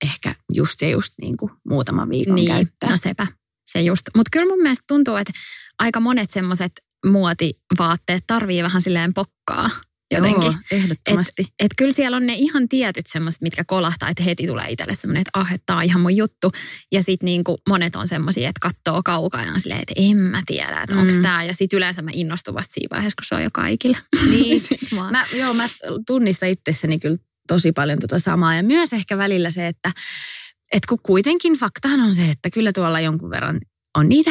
[0.05, 2.91] ehkä just ja just niin kuin muutama viikon Niin, käyttää.
[2.91, 3.27] no sepä.
[3.71, 4.03] Se just.
[4.17, 5.33] Mutta kyllä mun mielestä tuntuu, että
[5.79, 6.73] aika monet semmoiset
[7.07, 9.71] muotivaatteet tarvii vähän silleen pokkaa
[10.15, 10.43] jotenkin.
[10.43, 11.43] Joo, ehdottomasti.
[11.43, 14.95] Et, et kyllä siellä on ne ihan tietyt semmoiset, mitkä kolahtaa, että heti tulee itselle
[14.95, 16.53] semmoinen, että ah, että tää on ihan mun juttu.
[16.93, 20.43] Ja sitten niinku monet on semmoisia, että katsoo kaukaa ja on silleen, että en mä
[20.47, 21.23] tiedä, että onko Mm.
[21.23, 21.45] tämä.
[21.45, 23.99] Ja sitten yleensä mä innostun vasta siinä vaiheessa, kun se on jo kaikilla.
[24.31, 24.61] Niin.
[25.11, 25.69] Mä, joo, mä
[26.07, 28.55] tunnistan itsessäni kyllä tosi paljon tota samaa.
[28.55, 29.93] Ja myös ehkä välillä se, että
[30.73, 33.61] et kun kuitenkin faktahan on se, että kyllä tuolla jonkun verran
[33.95, 34.31] on niitä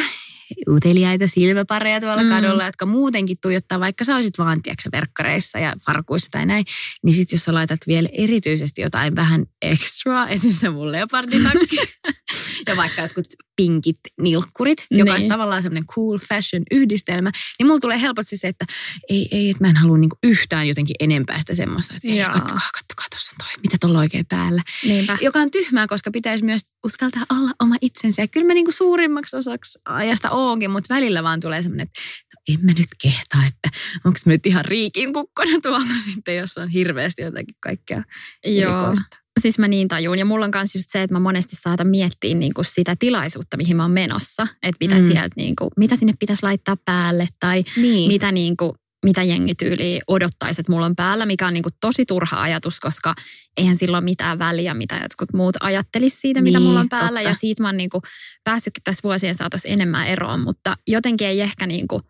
[0.70, 2.28] uteliaita silmäpareja tuolla Mm.
[2.28, 6.64] kadulla, jotka muutenkin tuijottaa, vaikka sä olisit vaan, tiedätkö, verkkareissa ja farkuissa tai näin,
[7.04, 11.76] niin sit jos sä laitat vielä erityisesti jotain vähän extra, esimerkiksi se mun leoparditakki,
[12.66, 15.28] ja vaikka jotkut pinkit nilkkurit, joka olisi Niin.
[15.28, 18.64] tavallaan semmoinen cool fashion yhdistelmä, niin mulla tulee helposti se, että
[19.08, 22.68] ei, ei että mä en halua niinku yhtään jotenkin enempää sitä semmoista, että ei, kattokaa,
[22.74, 24.62] kattokaa, tuossa on toi, mitä tuolla oikein päällä.
[24.86, 25.18] Niinpä.
[25.20, 28.22] Joka on tyhmää, koska pitäisi myös uskaltaa olla oma itsensä.
[28.22, 32.00] Ja kyllä mä niinku suurimmaksi osaksi ajasta oonkin, mutta välillä vaan tulee semmoinen, että
[32.34, 36.58] no en mä nyt kehtaa, että onko mä nyt ihan riikin kukkona tuolla sitten, jos
[36.58, 38.02] on hirveästi jotakin kaikkea
[38.46, 38.78] Joo.
[38.80, 39.16] erikoista.
[39.40, 40.18] Siis mä niin tajun.
[40.18, 43.76] Ja mulla on myös just se, että mä monesti saatan miettiä niinku sitä tilaisuutta, mihin
[43.76, 44.46] mä oon menossa.
[44.62, 45.06] Että mitä, Mm.
[45.06, 48.08] sieltä niinku, mitä sinne pitäisi laittaa päälle tai Niin.
[48.08, 52.42] mitä, niinku, mitä jengi tyyli odottaisi, että mulla on päällä, mikä on niinku tosi turha
[52.42, 53.14] ajatus, koska
[53.56, 57.08] eihän silloin mitään väliä, mitä jotkut muut ajattelisi siitä, mitä Niin, mulla on päällä.
[57.20, 57.28] totta.
[57.28, 58.02] Ja siitä mä oon niinku
[58.44, 62.02] päässytkin tässä vuosien saatossa enemmän eroon, mutta jotenkin ei ehkä niinku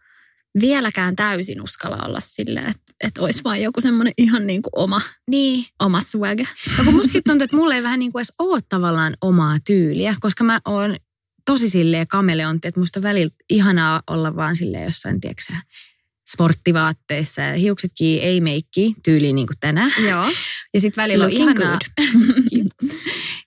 [0.60, 5.64] vieläkään täysin uskalla olla silleen, että, että olisi vaan joku semmoinen ihan niinku oma, Niin.
[5.80, 6.38] oma swag.
[6.78, 10.14] No kun mustakin tuntuu, että mulla ei vähän niin kuin edes ole tavallaan omaa tyyliä,
[10.20, 10.96] koska mä oon
[11.46, 15.52] tosi silleen kameleontti, että musta on välillä ihanaa olla vaan silleen jossain, tiedätkö
[16.32, 19.92] sporttivaatteissa ja hiuksetkin ei meikki tyyliin niin kuin tänään.
[20.08, 20.24] Joo.
[20.74, 21.78] Ja sitten välillä on Looking ihanaa.
[22.50, 22.88] Kiitos.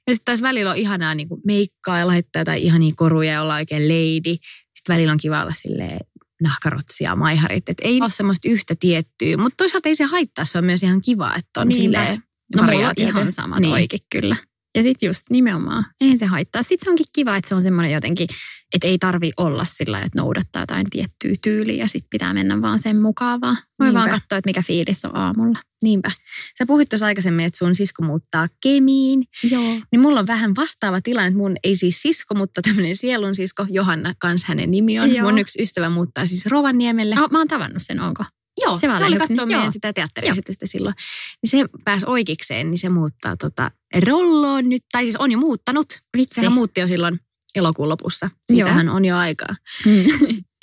[0.07, 3.41] Ja sitten taas välillä on ihanaa niin kuin meikkaa ja laittaa jotain ihania koruja ja
[3.41, 4.35] olla oikein lady.
[4.75, 5.99] Sitten välillä on kiva olla silleen
[6.41, 7.69] nahkarotsi ja maiharit.
[7.69, 10.45] Että ei ole semmoista yhtä tiettyä, mutta toisaalta ei se haittaa.
[10.45, 11.81] Se on myös ihan kiva, että on Niinpä.
[11.99, 12.23] silleen
[12.55, 13.61] No mulla on ihan samat Niin.
[13.67, 13.73] niin.
[13.73, 14.35] oikein kyllä.
[14.75, 16.63] Ja sitten just nimenomaan, eihän se haittaa.
[16.63, 18.27] Sitten se onkin kiva, että se on semmoinen jotenkin,
[18.73, 22.79] että ei tarvi olla sillä että noudattaa jotain tiettyä tyyliä ja sitten pitää mennä vaan
[22.79, 23.57] sen mukaan vaan.
[23.79, 23.99] Voi Niinpä.
[23.99, 25.59] vaan katsoa, että mikä fiilis on aamulla.
[25.83, 26.11] Niinpä.
[26.57, 29.23] Sä puhuit tuossa aikaisemmin, että sun sisko muuttaa Kemiin.
[29.51, 29.73] Joo.
[29.91, 33.65] Niin mulla on vähän vastaava tilanne, että mun ei siis sisko, mutta tämmöinen sielun sisko,
[33.69, 35.15] Johanna, kans hänen nimi on.
[35.15, 35.29] Joo.
[35.29, 37.15] Mun yksi ystävä muuttaa siis Rovaniemelle.
[37.21, 38.23] Oh, mä oon tavannut sen, onko?
[38.61, 39.71] Joo, se se, oli katsoa meidän joo.
[39.71, 40.95] sitä teatteriesitystä silloin.
[41.43, 43.71] Niin se pääsi oikeikseen, niin se muuttaa tota
[44.07, 45.85] Rolloon nyt, tai siis on jo muuttanut.
[46.17, 46.35] Vitsi.
[46.35, 47.19] Sehän muutti jo silloin
[47.55, 48.25] elokuun lopussa.
[48.25, 48.55] Joo.
[48.55, 49.55] Siitähän on jo aikaa.
[49.85, 50.03] Mm.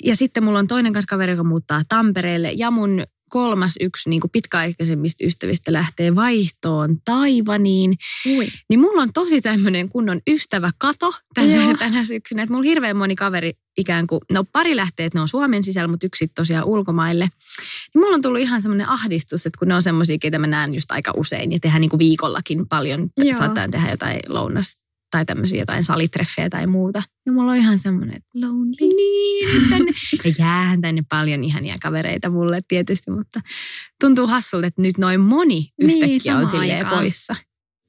[0.03, 2.53] Ja sitten mulla on toinen kanssa kaveri, joka muuttaa Tampereelle.
[2.57, 7.97] Ja mun kolmas yksi niin kuin pitkäaikaisemmista ystävistä lähtee vaihtoon Taivaniin.
[8.37, 8.47] Ui.
[8.69, 12.43] Niin mulla on tosi tämmöinen kunnon ystäväkato tänä, tänä syksynä.
[12.43, 15.87] Että mulla hirveän moni kaveri ikään kuin, no pari lähtee, että ne on Suomen sisällä,
[15.87, 17.29] mutta yksi tosiaan ulkomaille.
[17.93, 20.73] Niin mulla on tullut ihan semmoinen ahdistus, että kun ne on semmoisia, keitä mä näen
[20.73, 23.37] just aika usein ja tehdään niin kuin viikollakin paljon, Joo.
[23.37, 27.03] saattaa tehdä jotain lounas tai tämmöisiä jotain salitreffejä tai muuta.
[27.25, 28.75] Ja mulla on ihan semmoinen, että lonely.
[28.95, 29.91] Niin, tänne.
[30.25, 33.41] Ja jäähän tänne paljon ihania kavereita mulle tietysti, mutta
[34.01, 37.01] tuntuu hassulta, että nyt noin moni Niin, yhtäkkiä on samaan silleen aikaan.
[37.01, 37.35] poissa.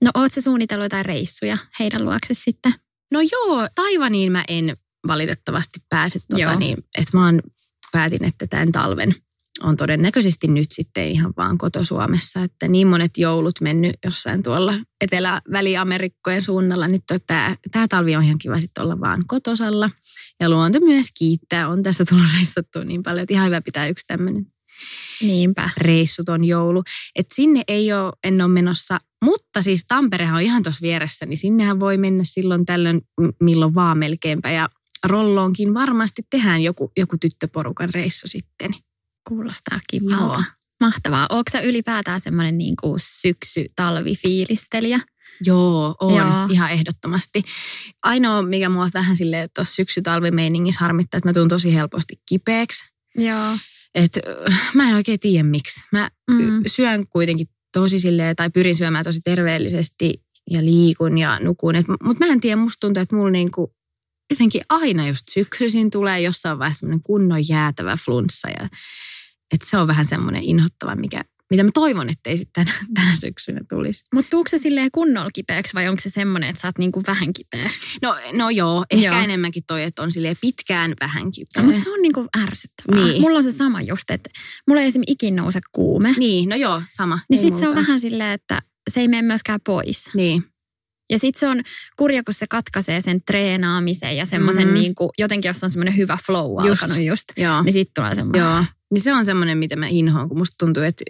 [0.05, 2.73] No oot sä suunnitellut jotain reissuja heidän luokse sitten?
[3.13, 4.77] No joo, Taivaniin mä en
[5.09, 6.21] valitettavasti pääse.
[6.37, 6.59] Joo.
[6.59, 7.41] niin, että mä oon,
[7.93, 9.15] päätin, että tämän talven
[9.63, 12.43] on todennäköisesti nyt sitten ihan vaan koto-Suomessa.
[12.43, 16.89] Että niin monet joulut mennyt jossain tuolla Etelä-Väli-Amerikkojen suunnalla.
[16.89, 19.91] Nyt tämä, tämä talvi on ihan kiva sitten olla vaan kotosalla.
[20.41, 21.69] Ja luonto myös kiittää.
[21.69, 24.47] On tässä tullut reissattua niin paljon, että ihan hyvä pitää yksi tämmöinen
[25.21, 25.71] Niinpä.
[25.77, 26.83] reissuton joulu.
[27.17, 31.37] Et sinne ei ole, en ole menossa, mutta siis Tamperehan on ihan tuossa vieressä, niin
[31.37, 33.01] sinnehän voi mennä silloin tällöin
[33.41, 34.51] milloin vaan melkeinpä.
[34.51, 34.69] Ja
[35.05, 38.71] Rolloonkin varmasti tehdään joku, joku tyttöporukan reissu sitten.
[39.29, 40.43] Kuulostaa kivalta.
[40.81, 41.27] Mahtavaa.
[41.31, 45.01] Ootko sä ylipäätään semmoinen niin kuin syksy-talvifiilistelijä?
[45.45, 46.47] Joo, on Joo.
[46.51, 47.43] ihan ehdottomasti.
[48.03, 52.85] Ainoa, mikä mua vähän silleen tuossa syksy-talvimeiningissä harmittaa, että mä tuun tosi helposti kipeäksi.
[53.19, 53.57] Joo.
[53.95, 54.19] Et,
[54.53, 55.81] äh, mä en oikein tiedä miksi.
[55.93, 56.63] Mä Mm.
[56.67, 61.75] syön kuitenkin tosi silleen, tai pyrin syömään tosi terveellisesti ja liikun ja nukun.
[62.03, 63.75] Mutta mä en tiedä, musta tuntuu, että mulla niinku
[64.31, 68.49] jotenkin aina just syksyisin tulee jossain vaiheessa semmoinen kunnon jäätävä flunssa.
[68.49, 68.69] Ja,
[69.55, 73.17] että se on vähän semmoinen inhottava, mikä, mitä mä toivon, että ei sitten tänä, tänä
[73.17, 74.05] syksynä tulisi.
[74.15, 77.05] Mutta tuuko se silleen kunnolla kipeäksi vai onko se semmoinen, että sä oot niin kuin
[77.07, 77.71] vähän kipeä?
[78.03, 79.19] No, no joo, ehkä Joo.
[79.25, 81.63] enemmänkin toi, että on silleen pitkään vähän kipeä.
[81.63, 83.05] Mutta se on niin kuin ärsyttävää.
[83.05, 83.21] Niin.
[83.21, 84.31] Mulla on se sama just, että
[84.69, 86.15] mulla ei esimerkiksi ikinä nouse kuume.
[86.19, 87.21] Niin, no joo, sama.
[87.31, 90.11] niin Ei sit se on vähän silleen, että se ei mene myöskään pois.
[90.15, 90.45] Niin,
[91.11, 91.61] Ja sitten se on
[91.97, 94.69] kurja, kun se katkaisee sen treenaamisen ja semmoisen Mm.
[94.69, 94.75] mm.
[94.75, 96.83] niin kuin, jotenkin jos on semmoinen hyvä flow Just.
[96.83, 97.63] alkanut just, joo.
[97.63, 98.43] niin sitten tulee semmoinen.
[98.43, 101.05] Joo, niin se on semmoinen, mitä mä inhoan, kun musta tuntuu, että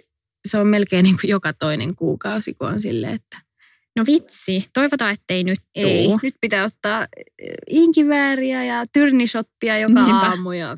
[0.47, 3.49] se on melkein niin kuin joka toinen kuukausi, kun on silleen, että
[3.95, 6.05] No vitsi, toivotaan, ettei nyt ei.
[6.05, 6.19] tuu.
[6.23, 10.27] Nyt pitää ottaa eh, inkivääriä ja tyrnishottia joka Niinpä.
[10.27, 10.77] aamu ja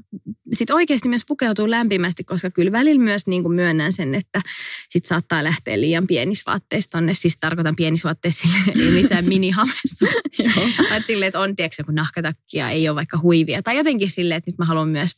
[0.54, 4.42] sitten oikeasti myös pukeutuu lämpimästi, koska kyllä välillä myös niin kuin myönnän sen, että
[4.90, 7.14] sit saattaa lähteä liian pienissä vaatteissa tonne.
[7.14, 10.06] Siis tarkoitan pienissä vaatteissa sille, ei missään minihamessa.
[10.90, 13.64] Vaan silleen, että on tiedätkö, joku nahkatakki ja ei ole vaikka huivia.
[13.64, 15.12] Tai jotenkin silleen, että nyt mä haluan myös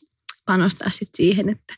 [0.44, 1.74] panostaa sit siihen, että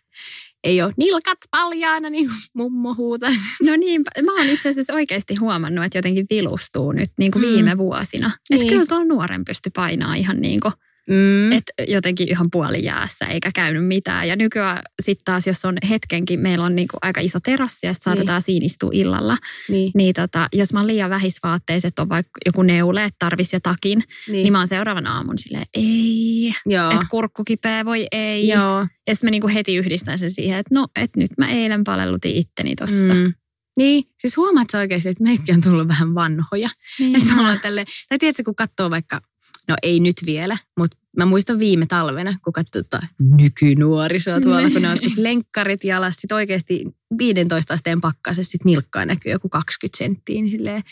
[0.64, 3.40] ei ole nilkat paljaana, niin kuin mummo huutaisi.
[3.62, 7.48] No niin, mä oon itse asiassa oikeasti huomannut, että jotenkin vilustuu nyt niin kuin Mm.
[7.50, 8.26] viime vuosina.
[8.26, 8.68] Että Niin.
[8.68, 10.72] kyllä tuolla nuoren pysty painaa ihan niin kuin,
[11.10, 11.52] Mm.
[11.52, 14.28] että jotenkin ihan puoli jäässä eikä käynyt mitään.
[14.28, 17.92] Ja nykyään sitten taas, jos on hetkenkin, meillä on niin kuin aika iso terassi ja
[17.92, 18.16] sitten Niin.
[18.16, 19.36] saatetaan siinä istua illalla.
[19.68, 23.52] Niin, Niin tota, jos mä oon liian vähisvaatteissa, että on vaikka joku neule, että tarvis
[23.52, 24.42] jo takin, niin, niin.
[24.42, 26.52] niin mä oon seuraavan aamun silleen, ei,
[26.94, 28.48] että kurkku kipeä, voi ei.
[28.48, 28.86] Joo.
[29.06, 32.36] Ja sitten mä niinku heti yhdistän sen siihen, että no, että nyt mä eilen palellutin
[32.36, 33.14] itteni tossa.
[33.14, 33.34] Mm.
[33.78, 36.68] Niin, siis huomaat sä oikeasti, että meistäkin on tullut vähän vanhoja.
[36.98, 37.16] Niin.
[37.16, 39.20] Että me ollaan tälle, tai tiedätkö, kun katsoo vaikka,
[39.68, 44.82] no ei nyt vielä, mutta mä muistan viime talvena, kun katsoo tota nykynuorisoa tuolla, kun
[44.82, 46.84] ne on jotkut lenkkarit jalassa, sit oikeasti
[47.18, 50.82] 15 asteen pakkasessa sit nilkkaa näkyy joku 20 senttiä, niin silleen,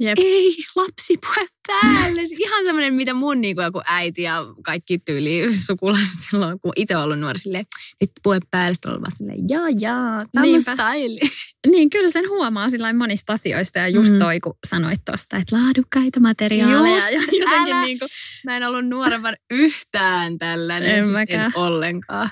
[0.00, 0.18] Jep.
[0.18, 2.20] ei, lapsi pue päälle.
[2.38, 6.96] Ihan semmoinen, mitä mun niin kuin joku äiti ja kaikki tyyli sukulaiset silloin, kun itse
[6.96, 7.66] ollut nuori, silleen,
[8.00, 10.74] nyt pue päälle, sitten on vaan silleen, jaa, jaa, tämä on Niinpä.
[10.74, 11.28] style.
[11.66, 13.78] Niin, kyllä sen huomaa sillä monista asioista.
[13.78, 14.18] Ja just Mm.
[14.18, 16.94] toi, kun sanoit tuosta, että laadukkaita materiaaleja.
[16.94, 17.82] Just, ja jotenkin älä.
[17.82, 18.08] niin kuin,
[18.44, 21.46] Mä en ollut nuoremman yhtään tällainen, En siis mäkään.
[21.46, 22.30] en ollenkaan.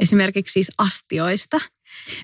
[0.00, 1.60] Esimerkiksi siis astioista.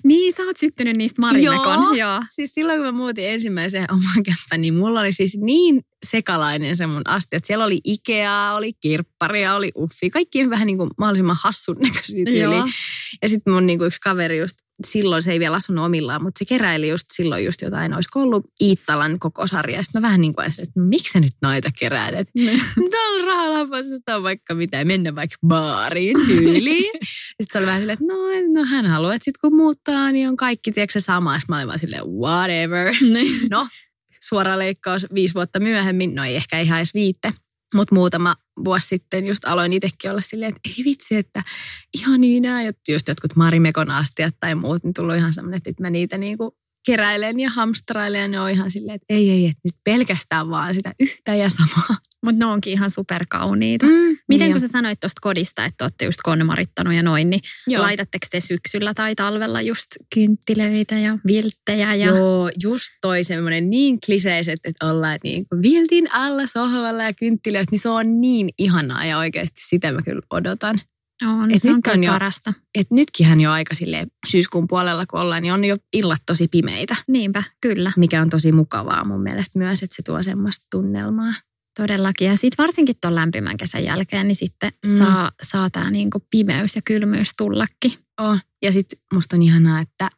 [0.03, 1.83] Niin, sä oot syttynyt niistä Marimekon.
[1.83, 1.93] Joo.
[1.93, 2.23] Joo.
[2.29, 6.87] Siis silloin kun mä muutin ensimmäiseen omaan kämppään, niin mulla oli siis niin sekalainen se
[6.87, 7.37] mun astia.
[7.37, 10.09] Että siellä oli Ikeaa, oli kirpparia, oli uffi.
[10.09, 12.25] Kaikki vähän niin kuin mahdollisimman hassun näköisiä.
[13.21, 14.55] Ja sitten mun niin kuin yksi kaveri just,
[14.85, 18.45] silloin se ei vielä asunut omillaan, mutta se keräili just silloin just jotain, olisiko ollut
[18.61, 19.83] Iittalan koko sarja.
[19.83, 22.13] Sitten mä vähän niin kuin ajattelin, että miksi sä nyt noita keräät?
[22.15, 22.33] Että
[22.91, 26.91] Tuolla rahalampasesta on vaikka mitä, mennä vaikka baariin tyyliin.
[27.41, 30.29] Sitten se oli vähän silleen, että no, no hän haluaa, että sit kun muuttaa, niin
[30.29, 31.39] on kaikki, tiedätkö se sama.
[31.39, 32.93] Sitten mä olin vaan silleen, whatever.
[33.49, 33.67] No,
[34.23, 37.33] suora leikkaus viisi vuotta myöhemmin, no ei ehkä ihan edes viitte.
[37.73, 41.43] Mutta muutama vuosi sitten just aloin itsekin olla silleen, että ei vitsi, että
[41.93, 45.79] ihan niin nämä just jotkut Marimekon astiat tai muut, niin tullut ihan semmoinen, että nyt
[45.79, 49.61] mä niitä niinku keräilen ja hamstrailen ja ne on ihan silleen, että ei, ei, että
[49.65, 51.97] nyt pelkästään vaan sitä yhtä ja samaa.
[52.23, 53.85] Mutta ne onkin ihan superkauniita.
[53.85, 57.41] Mm, Miten niin kun sä sanoit tuosta kodista, että olette just konmarittanut ja noin, niin
[57.67, 57.83] Joo.
[57.83, 61.95] laitatteko te syksyllä tai talvella just kynttilöitä ja vilttejä?
[61.95, 62.05] Ja...
[62.05, 67.71] Joo, just toi semmoinen niin kliseiset, että ollaan niin kuin viltin alla sohvalla ja kynttilöt,
[67.71, 70.79] niin se on niin ihanaa ja oikeasti sitä mä kyllä odotan.
[71.27, 72.53] On, Et se nyt on on jo- parasta.
[72.75, 76.95] Et nytkinhän jo aika silleen syyskuun puolella kun ollaan, niin on jo illat tosi pimeitä,
[77.07, 77.91] Niinpä, kyllä.
[77.97, 81.33] mikä on tosi mukavaa mun mielestä myös, että se tuo semmoista tunnelmaa.
[81.77, 82.27] Todellakin.
[82.27, 84.97] Ja sitten varsinkin tuon lämpimän kesän jälkeen, niin sitten Mm.
[84.97, 87.91] saa, saa tämä niinku pimeys ja kylmyys tullakin.
[88.21, 88.37] Oh.
[88.61, 90.09] Ja sitten musta on ihanaa, että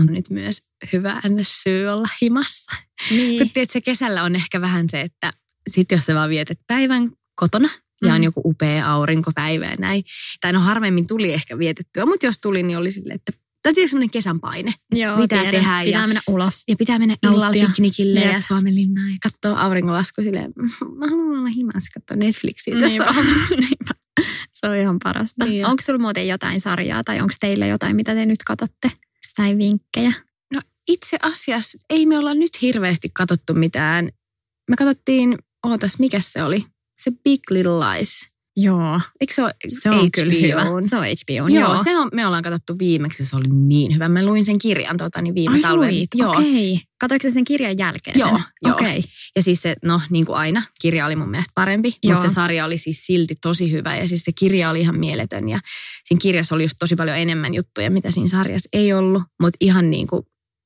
[0.00, 2.76] on nyt myös hyvä syy olla himassa.
[3.08, 3.50] Kun Niin.
[3.52, 5.30] tiedät, se kesällä on ehkä vähän se, että
[5.70, 7.68] sit jos sä vaan vietät päivän kotona
[8.04, 8.24] ja on Mm.
[8.24, 10.04] joku upea aurinkopäivä ja näin.
[10.40, 13.32] Tai no harvemmin tuli ehkä vietettyä, mutta jos tuli, niin oli silleen, että
[13.62, 14.72] tai tietysti semmoinen kesän paine.
[14.94, 15.50] Joo, Mitä tiedän.
[15.54, 16.62] tehdään Pitää ja- mennä ulos.
[16.68, 18.32] Ja pitää mennä illalla piknikille Jep.
[18.32, 20.62] ja Suomenlinnaan ja katsoa auringonlasku silleen, "Mm,
[20.98, 23.04] mä haluan olla himassa katsoa Netflixiä tässä.
[23.60, 23.94] Niinpä.
[24.52, 25.44] Se on ihan parasta.
[25.44, 25.70] Niin on.
[25.70, 28.90] onko sulla muuten jotain sarjaa tai onko teillä jotain, mitä te nyt katsotte?
[29.36, 30.12] Tai vinkkejä?
[30.54, 34.10] No itse asiassa ei me olla nyt hirveästi katsottu mitään.
[34.70, 36.64] Me katsottiin, ootas, mikä se oli?
[36.96, 38.10] Se Big Little Lies.
[38.58, 39.00] Joo.
[39.20, 40.64] Eikö se ole Se on kyllä hyvä.
[40.88, 41.48] Se on HBO.
[41.48, 41.84] Joo, Joo.
[41.84, 44.08] se on, me ollaan katsottu viimeksi, se oli niin hyvä.
[44.08, 45.88] Mä luin sen kirjan tota, niin viime Ai talven.
[45.94, 46.30] luit, Joo.
[46.30, 46.78] okei.
[47.00, 48.38] Katoiko sä sen kirjan jälkeen Joo, sen?
[48.62, 48.74] joo.
[48.74, 49.02] Okei.
[49.36, 52.12] Ja siis se, no niin kuin aina, kirja oli mun mielestä parempi, Joo.
[52.14, 53.96] mutta se sarja oli siis silti tosi hyvä.
[53.96, 55.60] Ja siis se kirja oli ihan mieletön ja
[56.04, 59.22] siinä kirjassa oli just tosi paljon enemmän juttuja, mitä siinä sarjassa ei ollut.
[59.42, 60.22] Mutta ihan niin kuin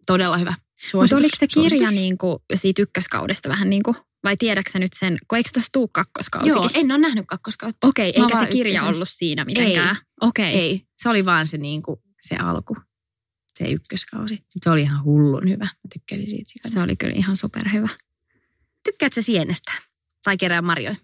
[0.07, 0.55] todella hyvä.
[0.95, 1.91] Mutta oliko se kirja suositus.
[1.95, 5.89] niin kuin siitä ykköskaudesta vähän niin kuin, vai tiedätkö nyt sen, kun eikö tuossa tuu
[5.89, 6.53] kakkoskausikin?
[6.57, 7.87] Joo, en ole nähnyt kakkoskautta.
[7.87, 8.95] Okei, Mä eikä se kirja ykkösen.
[8.95, 9.97] ollut siinä mitenkään?
[10.21, 10.55] Okei.
[10.55, 12.77] Ei, se oli vaan se, niin kuin, se alku,
[13.59, 14.35] se ykköskausi.
[14.35, 15.65] Sitten se oli ihan hullun hyvä.
[15.65, 16.51] Mä tykkäsin siitä.
[16.53, 16.73] sikana.
[16.73, 17.89] Se oli kyllä ihan superhyvä.
[18.85, 19.73] Tykkäätkö sä sienestä?
[20.25, 20.97] Tai kerää marjoja?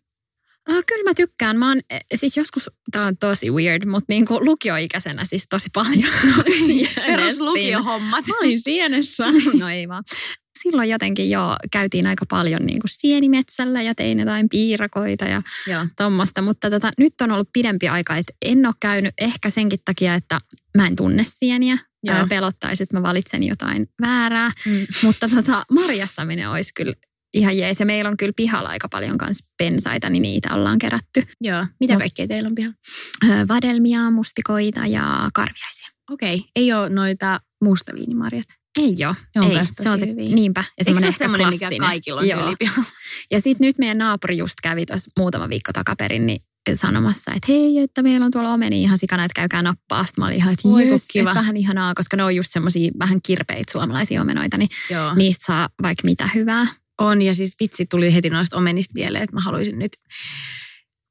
[0.68, 1.57] Ah, kyllä mä tykkään.
[1.59, 6.12] Mä oon, eh, siis joskus, tää on tosi weird, mutta niinku lukioikäisenä siis tosi paljon.
[7.07, 8.26] Peruslukiohommat.
[8.26, 9.24] Mä olin sienessä.
[9.61, 10.05] No ei vaan.
[10.62, 15.87] Silloin jotenkin jo käytiin aika paljon niin kuin sienimetsällä ja tein jotain piirakoita ja Joo.
[15.96, 16.42] tuommoista.
[16.42, 20.38] Mutta tota, nyt on ollut pidempi aika, että en ole käynyt ehkä senkin takia, että
[20.76, 21.79] mä en tunne sieniä.
[22.02, 22.26] Joo.
[22.29, 24.50] Pelottaisi, että mä valitsen jotain väärää.
[24.66, 24.87] Mm.
[25.02, 26.94] Mutta tota, marjastaminen olisi kyllä
[27.37, 27.81] ihan jees.
[27.81, 31.22] Ja meillä on kyllä pihalla aika paljon kanssa pensaita, niin niitä ollaan kerätty.
[31.40, 31.66] Joo.
[31.81, 32.77] Mitä Mut- kaikkea teillä on pihalla?
[33.49, 35.88] Vadelmia, mustikoita ja karviaisia.
[36.11, 36.44] Okei.
[36.57, 38.46] Ei ole noita mustaviinimarjat.
[38.79, 39.16] Ei ole.
[39.35, 39.66] Ne on ei.
[39.83, 40.35] Se on se, hyviä.
[40.35, 40.64] niinpä.
[40.79, 42.55] Ja Eikö se ole semmoinen mikä kaikilla on Joo.
[43.31, 46.40] Ja sitten nyt meidän naapuri just kävi tuossa muutama viikko takaperin niin
[46.75, 50.05] sanomassa, että hei, että meillä on tuolla omeni ihan sikana, että käykää nappaa.
[50.05, 51.31] Sitten mä olin ihan, että jes, kiva.
[51.31, 55.14] että vähän ihanaa, koska ne on just semmoisia vähän kirpeitä suomalaisia omenoita, niin Joo.
[55.14, 56.66] niistä saa vaikka mitä hyvää.
[57.00, 59.92] On ja siis vitsi tuli heti noista omenista mieleen, että mä haluaisin nyt,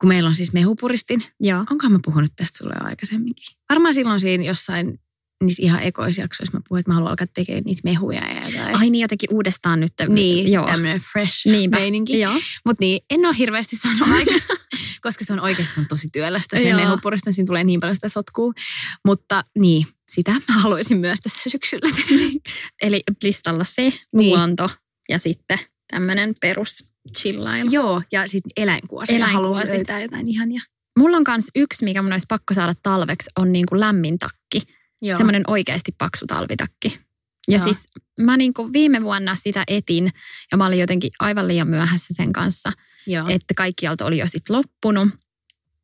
[0.02, 1.24] kun meillä on siis mehupuristin.
[1.40, 1.60] Joo.
[1.72, 3.46] Onkohan mä puhunut tästä sulle aikaisemminkin?
[3.70, 5.00] Varmaan silloin siinä jossain
[5.44, 8.76] niissä ihan ekoisjaksoissa mä puhuin, että mä haluan alkaa tekemään niitä mehuja ja jotain.
[8.76, 9.94] Ai niin, jotenkin uudestaan nyt.
[10.08, 10.66] niin, Joo.
[10.66, 11.78] tämmöinen fresh Niinpä.
[11.78, 12.14] meininki.
[12.66, 14.56] Mutta niin, en ole hirveästi saanut aikaa,
[15.04, 16.58] koska se on oikeasti se on tosi työlästä.
[16.58, 16.80] Se Joo.
[16.80, 18.54] mehupurista, siinä tulee niin paljon sitä sotkua.
[19.06, 21.90] Mutta niin, sitä mä haluaisin myös tässä syksyllä.
[22.82, 24.30] Eli listalla se, Niin.
[24.30, 24.70] luonto
[25.10, 26.84] ja sitten tämmöinen perus
[27.18, 27.70] chillailu.
[27.72, 29.16] Joo, ja sitten eläinkuosia.
[29.16, 29.44] Eläinkuosit.
[29.44, 30.62] Haluan löytää jotain ihania.
[31.00, 34.62] Mulla on myös yksi, mikä mun olisi pakko saada talveksi, on niin kuin lämmin takki.
[35.02, 35.18] Joo.
[35.18, 37.00] Semmoinen oikeasti paksu talvitakki.
[37.48, 37.64] Ja Joo.
[37.64, 37.84] siis
[38.20, 40.10] mä niin kuin viime vuonna sitä etin
[40.52, 42.72] ja mä olin jotenkin aivan liian myöhässä sen kanssa,
[43.08, 43.28] Joo.
[43.30, 45.10] että kaikkialta oli jo sitten loppunut.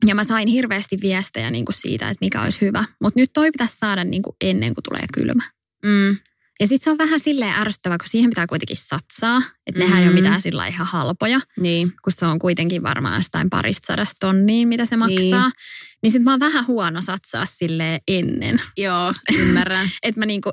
[0.05, 2.83] Ja mä sain hirveästi viestejä niin kuin siitä, että mikä olisi hyvä.
[3.01, 5.43] Mutta nyt toi pitäisi saada niin kuin ennen kuin tulee kylmä.
[5.85, 6.17] mm.
[6.61, 9.41] Ja sitten se on vähän silleen ärsyttävää, kun siihen pitää kuitenkin satsaa.
[9.67, 10.19] Että nehän ei ole Mm.
[10.21, 11.93] mitään sillä ihan halpoja, Niin.
[12.03, 15.17] kun se on kuitenkin varmaan jostain parista sadasta tonniin, mitä se maksaa.
[15.47, 15.51] Niin,
[16.03, 18.61] niin sitten mä oon vähän huono satsaa sille ennen.
[18.77, 19.89] Joo, ymmärrän.
[20.03, 20.51] Että mä niinku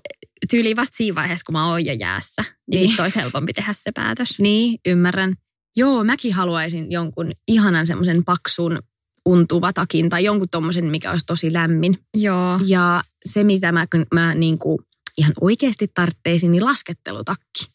[0.50, 2.88] tyyliin vasta siinä vaiheessa, kun mä oon jo jäässä, niin, Niin.
[2.88, 4.38] sitten olisi helpompi tehdä se päätös.
[4.38, 5.34] niin, ymmärrän.
[5.76, 8.78] Joo, mäkin haluaisin jonkun ihanan semmoisen paksun
[9.26, 11.98] untuvatakin tai jonkun tommosen, mikä olisi tosi lämmin.
[12.16, 12.60] Joo.
[12.66, 14.78] Ja se, mitä mä, mä niin kuin
[15.18, 17.66] ihan oikeasti tartteisin, niin laskettelutakki.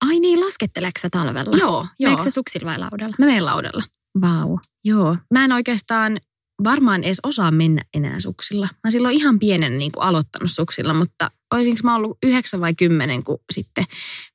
[0.00, 1.56] Ai niin, lasketteleeko sä talvella?
[1.56, 1.86] Joo, joo.
[2.10, 3.14] Meneekö se suksilla vai laudalla?
[3.18, 3.82] Mä menen laudalla.
[4.20, 4.58] Vau.
[4.84, 5.16] Joo.
[5.30, 6.20] Mä en oikeastaan
[6.64, 8.68] varmaan edes osaa mennä enää suksilla.
[8.84, 13.24] Mä silloin ihan pienen niin kuin aloittanut suksilla, mutta olisinko mä ollut yhdeksän vai kymmenen,
[13.24, 13.84] kun sitten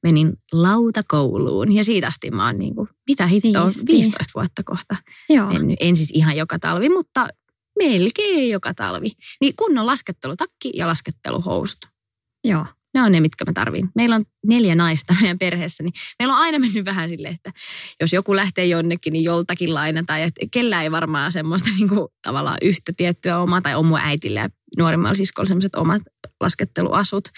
[0.04, 1.76] menin lautakouluun.
[1.76, 3.96] Ja siitä asti mä oon niin kuin, mitä hittoa, Siistiä.
[3.96, 4.96] 15 vuotta kohta
[5.30, 5.48] Joo.
[5.48, 5.78] mennyt.
[5.80, 7.28] En siis ihan joka talvi, mutta
[7.84, 9.12] melkein joka talvi.
[9.42, 11.80] Niin kunnon laskettelutakki ja lasketteluhousut.
[12.44, 12.66] Joo.
[12.94, 13.90] Ne on ne, mitkä mä tarvin.
[13.96, 17.52] Meillä on neljä naista meidän perheessä, niin meillä on aina mennyt vähän silleen, että
[18.02, 20.22] jos joku lähtee jonnekin, niin joltakin lainataan.
[20.22, 20.30] Ja
[20.82, 25.16] ei varmaan semmoista niin kuin, tavallaan yhtä tiettyä omaa, tai on mun äitillä ja nuorimmalla
[25.16, 26.02] siskolla semmoiset omat
[26.42, 27.30] lasketteluasut.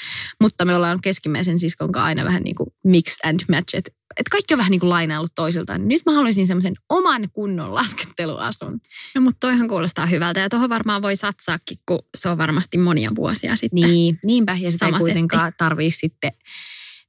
[0.41, 3.76] Mutta me ollaan keskimmäisen siskon kanssa aina vähän niin kuin mixed and match.
[3.76, 5.88] Et, et kaikki on vähän niin kuin lainaillut toisiltaan.
[5.88, 8.82] Nyt mä haluaisin semmoisen oman kunnon lasketteluasun.
[9.15, 13.12] No mutta toihan kuulostaa hyvältä ja tuohon varmaan voi satsaakin, kun se on varmasti monia
[13.15, 13.89] vuosia sitten.
[13.89, 14.58] Niin, niinpä.
[14.60, 16.32] Ja sitä ei kuitenkaan tarvii sitten,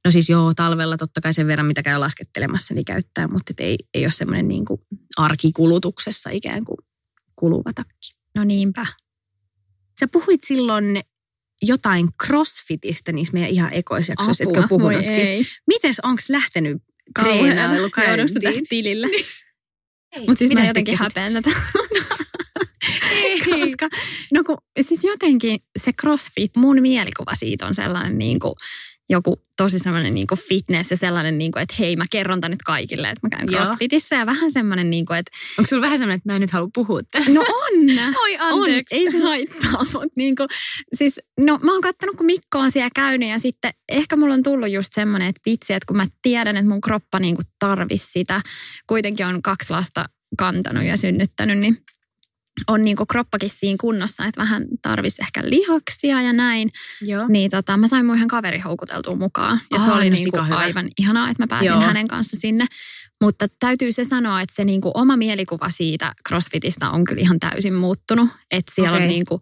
[0.05, 3.59] no siis joo, talvella totta kai sen verran, mitä käy laskettelemassa, niin käyttää, mutta et
[3.59, 4.81] ei, ei ole semmoinen niin kuin
[5.17, 6.77] arkikulutuksessa ikään kuin
[7.35, 8.13] kuluva takki.
[8.35, 8.85] No niinpä.
[9.99, 11.01] Sä puhuit silloin
[11.61, 15.09] jotain crossfitistä niissä meidän ihan ekoisjaksoissa, voi puhunutkin.
[15.09, 15.45] ei.
[15.67, 16.77] Mites, onko lähtenyt
[17.19, 18.67] treenailu Joudutko tästä käyntiin?
[18.69, 19.07] tilille?
[20.17, 21.49] Mutta siis Mitä mä jotenkin häpeän tätä.
[23.45, 23.89] Koska,
[24.33, 28.53] no kun, siis jotenkin se crossfit, mun mielikuva siitä on sellainen niin kuin,
[29.09, 32.51] joku tosi sellainen niin kuin fitness ja sellainen, niin kuin, että hei mä kerron tän
[32.51, 33.63] nyt kaikille, että mä käyn Joo.
[33.63, 36.51] crossfitissä ja vähän semmoinen, niin kuin, että Onko sulla vähän semmoinen, että mä en nyt
[36.51, 37.31] halua puhua tästä?
[37.31, 37.89] no on.
[38.23, 40.47] Oi On, ei se haittaa, mutta niinku,
[40.95, 44.43] siis, no mä oon kattonut, kun Mikko on siellä käynyt ja sitten ehkä mulla on
[44.43, 48.41] tullut just semmoinen, että vitsi, että kun mä tiedän, että mun kroppa niinku tarvis sitä,
[48.87, 50.05] kuitenkin on kaksi lasta
[50.37, 51.77] kantanut ja synnyttänyt, niin
[52.67, 56.71] on niinku kroppakin siinä kunnossa, että vähän tarvisi ehkä lihaksia ja näin.
[57.01, 57.25] Joo.
[57.27, 59.61] Niin tota, mä sain mun ihan kaveri houkuteltua mukaan.
[59.71, 60.57] Ja se Aa, oli no niinku sika hyvä.
[60.57, 61.81] aivan ihanaa, että mä pääsin Joo.
[61.81, 62.65] hänen kanssa sinne.
[63.21, 67.73] Mutta täytyy se sanoa, että se niinku oma mielikuva siitä CrossFitista on kyllä ihan täysin
[67.73, 68.29] muuttunut.
[68.51, 69.07] Että siellä Okei.
[69.07, 69.41] on niinku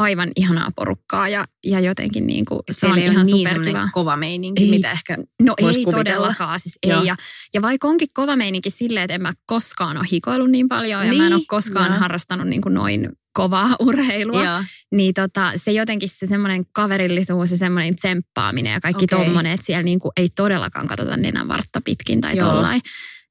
[0.00, 3.88] aivan ihanaa porukkaa ja, ja jotenkin niinku, se Siellä on ihan niin superkiva.
[3.92, 4.70] kova meininki, Ei.
[4.70, 5.92] mitä ehkä No ei kuvitella.
[5.98, 6.90] todellakaan, siis ei.
[6.90, 7.02] Joo.
[7.02, 7.16] Ja,
[7.54, 11.12] ja vaikka onkin kova meininki silleen, että en mä koskaan ole hikoillut niin paljon ja
[11.12, 11.98] mä en Niin, ole koskaan joo.
[12.00, 14.60] harrastanut niin kuin noin kovaa urheilua, Joo.
[14.92, 19.24] niin tota, se jotenkin se semmoinen kaverillisuus ja semmoinen tsemppaaminen ja kaikki okay.
[19.24, 22.50] tommonen, että siellä niinku ei todellakaan katsota nenän vartta pitkin tai Joo.
[22.50, 22.80] tollain.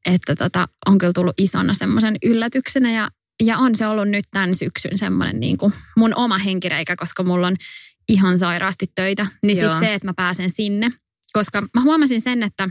[0.06, 3.10] Että tota, on kyllä tullut isona semmoisen yllätyksenä ja,
[3.44, 7.56] ja on se ollut nyt tämän syksyn semmoinen niinku mun oma henkireikä, koska mulla on
[8.10, 9.28] ihan sairaasti töitä.
[9.44, 10.92] Niin sitten se, että mä pääsen sinne,
[11.34, 12.70] koska mä huomasin sen, että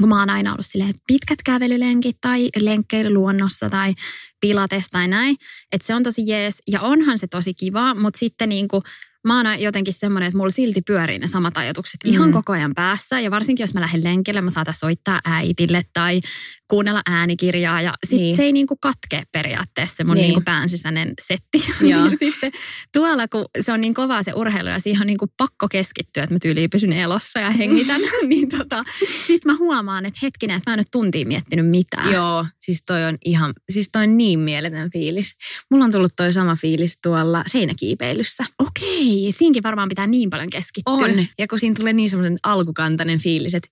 [0.00, 3.94] kun mä oon aina ollut silleen, että pitkät kävelylenkit tai lenkkeily luonnossa tai
[4.40, 5.36] pilates tai näin,
[5.72, 6.62] että se on tosi jees.
[6.68, 8.82] Ja onhan se tosi kiva, mutta sitten niin kuin,
[9.26, 12.10] mä oon jotenkin semmoinen, että mulla silti pyörii ne samat ajatukset Mm.
[12.12, 16.20] ihan koko ajan päässä ja varsinkin jos mä lähden lenkille, mä saatan soittaa äitille tai
[16.68, 18.36] kuunnella äänikirjaa ja sit Niin.
[18.36, 20.22] se ei niin kuin katkee periaatteessa se mun Niin.
[20.22, 20.34] niin.
[20.34, 21.64] niin pään sisäinen setti.
[21.80, 22.52] Niin sitten
[22.92, 26.22] tuolla, kun se on niin kovaa se urheilu ja siihen on niin kuin pakko keskittyä,
[26.22, 28.84] että mä tyyliin pysyn elossa ja hengitän, niin tota,
[29.26, 32.12] sit mä huomaan, että hetkinen, että mä en nyt tuntiin miettinyt mitään.
[32.12, 35.32] Joo, siis toi on ihan, siis toi on niin mieletön fiilis.
[35.70, 38.44] Mulla on tullut toi sama fiilis tuolla seinäkiipeilyssä.
[38.58, 40.94] Okei, siinkin varmaan pitää niin paljon keskittyä.
[40.94, 41.26] On.
[41.38, 43.68] Ja kun siinä tulee niin semmoinen alkukantainen fiilis, että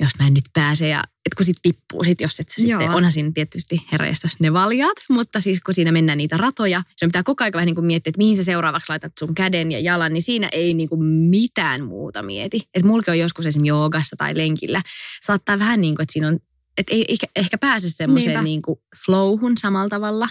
[0.00, 2.86] jos mä en nyt pääse ja että kun sit tippuu sit, jos et sä sitten,
[2.86, 2.96] Joo.
[2.96, 7.22] onhan siinä tietysti hereistä ne valjaat, mutta siis kun siinä mennään niitä ratoja, se pitää
[7.22, 10.12] koko ajan vähän niin kuin miettiä, että mihin sä seuraavaksi laitat sun käden ja jalan,
[10.12, 12.60] niin siinä ei niin kuin mitään muuta mieti.
[12.74, 14.82] Että mulki on joskus esimerkiksi joogassa tai lenkillä,
[15.22, 16.38] saattaa vähän niin kuin, että siinä on
[16.78, 20.28] että ei ehkä, ehkä pääse semmoiseen niin kuin flowhun samalla tavalla,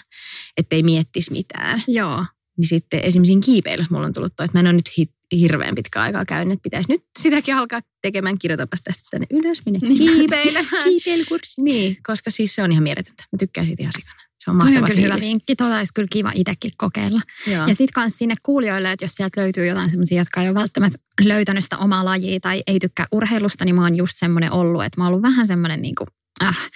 [0.58, 1.84] ettei miettisi mitään.
[1.88, 2.26] Joo.
[2.58, 5.76] Niin sitten esimerkiksi kiipeilyssä mulla on tullut toi, että mä en ole nyt hi- hirveän
[5.76, 9.98] pitkä aikaa käynyt, että pitäisi nyt sitäkin alkaa tekemään, kirjoitapas tästä tänne ylös, minne Niin.
[9.98, 10.84] kiipeilemään.
[10.90, 11.62] Kiipeilykurssi.
[11.62, 13.24] niin, koska siis se on ihan mieletöntä.
[13.32, 14.22] Mä tykkään siitä ihan sikana.
[14.40, 15.56] Se on mahtava on kyllä hyvä vinkki.
[15.56, 17.22] Tota olisi kyllä kiva itsekin kokeilla.
[17.48, 17.58] Joo.
[17.68, 20.98] Ja sitten kans sinne kuulijoille, että jos sieltä löytyy jotain semmoisia, jotka ei ole välttämättä
[21.22, 25.00] löytänyt sitä omaa lajia tai ei tykkää urheilusta, niin mä oon just semmoinen ollut, että
[25.02, 26.08] mä oon ollut vähän semmoinen niin kuin
[26.44, 26.70] äh,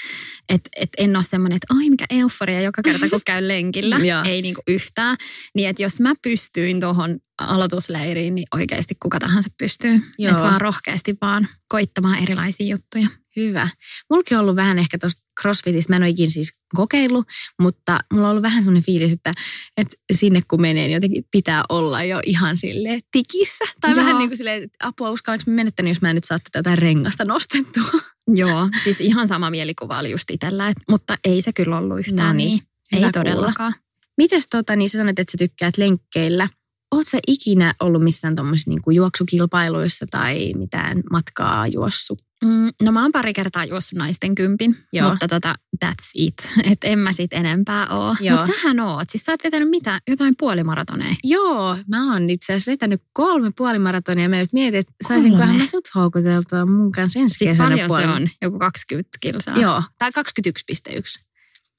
[0.50, 3.98] että et en ole semmoinen, että ai mikä euforia joka kerta kun käy lenkillä.
[4.30, 5.18] Ei niinku yhtään.
[5.56, 10.00] Niin että jos mä pystyin tuohon aloitusleiriin, niin oikeasti kuka tahansa pystyy.
[10.20, 13.08] Että vaan rohkeasti vaan koittamaan erilaisia juttuja.
[13.36, 13.70] Hyvä.
[14.10, 17.26] Mullakin on ollut vähän ehkä tuosta crossfitista, mä en ole ikin siis kokeillut,
[17.62, 19.32] mutta mulla on ollut vähän semmoinen fiilis, että,
[19.78, 23.66] että sinne kun menee, niin jotenkin pitää olla jo ihan sille tikissä.
[23.82, 23.98] Tai Joo.
[23.98, 26.40] vähän niin kuin silleen, että apua uskallanko mä mennä tänne, jos mä en nyt saa
[26.40, 28.02] tätä jotain rengasta nostettua.
[28.36, 32.28] Joo, siis ihan sama mielikuva oli just itsellä, et, mutta ei se kyllä ollut yhtään
[32.28, 32.48] No niin.
[32.48, 32.60] niin,
[32.94, 33.76] Ei hyvä todellakaan.
[34.18, 36.48] Mites tota, niin sä sanoit, että sä tykkäät lenkkeillä.
[36.92, 42.20] Oot sä ikinä ollut missään tuommoisissa niin juoksukilpailuissa tai mitään matkaa juossut?
[42.46, 45.10] Mm, no mä oon pari kertaa juossut naisten kympin, Joo.
[45.10, 46.50] mutta tota, that's it.
[46.72, 48.16] Et en mä sit enempää oo.
[48.32, 49.10] Mutta sähän oot.
[49.10, 50.02] Siis sä oot vetänyt mitä?
[50.08, 51.16] Jotain puolimaratoneja.
[51.24, 54.30] Joo, mä oon itse asiassa vetänyt kolme puolimaratonia.
[54.30, 57.96] Mä just mietin, että saisinkohan mä sut houkuteltua mun kanssa ensi Siis kesänä paljon se
[57.96, 58.30] puoli- on?
[58.42, 59.58] Joku 20 kilsaa?
[59.58, 61.31] Joo, tai 21,1.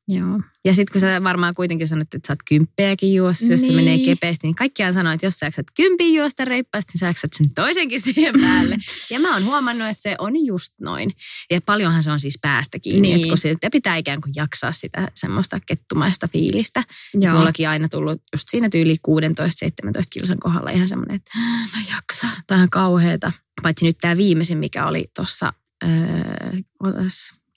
[0.08, 0.40] Joo.
[0.64, 3.76] Ja sitten kun sä varmaan kuitenkin sanot, että sä oot kymppejäkin juossut, jos se Niin.
[3.76, 7.30] menee kepeästi, niin kaikkiaan sanoo, että jos sä jaksat kympin juosta reippaasti, niin sä jaksat
[7.36, 8.76] sen toisenkin siihen päälle.
[9.10, 11.12] ja mä oon huomannut, että se on just noin.
[11.50, 13.16] Ja paljonhan se on siis päästä kiinni, Niin.
[13.16, 16.82] että kun sitä pitää ikään kuin jaksaa sitä semmoista kettumaista fiilistä.
[17.14, 17.34] Joo.
[17.36, 22.42] Mullakin aina tullut just siinä tyyli 16-17 kilsan kohdalla ihan semmoinen, että "Äh, mä jaksan,
[22.46, 23.32] tämä on kauheeta.
[23.62, 25.52] Paitsi nyt tämä viimeisin, mikä oli tuossa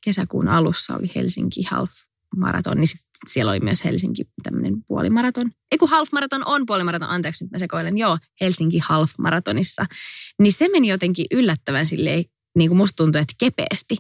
[0.04, 1.92] kesäkuun alussa, oli Helsinki Half
[2.36, 5.52] Marathon, niin sit siellä oli myös Helsinki tämmöinen puolimaraton.
[5.72, 9.86] Ei kun Half Marathon on puolimaraton, anteeksi nyt mä sekoilen, joo, Helsinki Half Maratonissa.
[10.42, 12.26] Niin se meni jotenkin yllättävän silleen,
[12.58, 13.98] niin kuin musta tuntui, että kepeästi,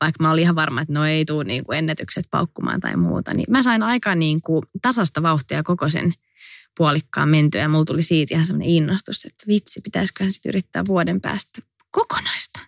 [0.00, 3.34] vaikka mä olin ihan varma, että no ei tule niin kuin ennätykset paukkumaan tai muuta,
[3.34, 6.12] niin mä sain aika niin kuin tasasta vauhtia koko sen
[6.76, 11.20] puolikkaan mentyä ja mulla tuli siitä ihan semmoinen innostus, että vitsi, pitäisiköhän sitten yrittää vuoden
[11.20, 12.60] päästä kokonaista.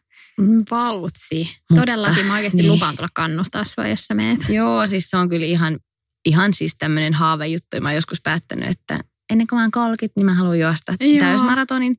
[0.70, 1.50] Vautsi.
[1.70, 2.72] Mutta, Todellakin mä oikeasti niin.
[2.72, 4.40] lupaan tulla kannustaa sua, jos sä meet.
[4.48, 5.78] Joo, siis se on kyllä ihan,
[6.26, 7.80] ihan siis tämmöinen haavejuttu.
[7.80, 11.18] Mä oon joskus päättänyt, että ennen kuin mä oon 30, niin mä haluan juosta Joo.
[11.18, 11.96] täysmaratonin.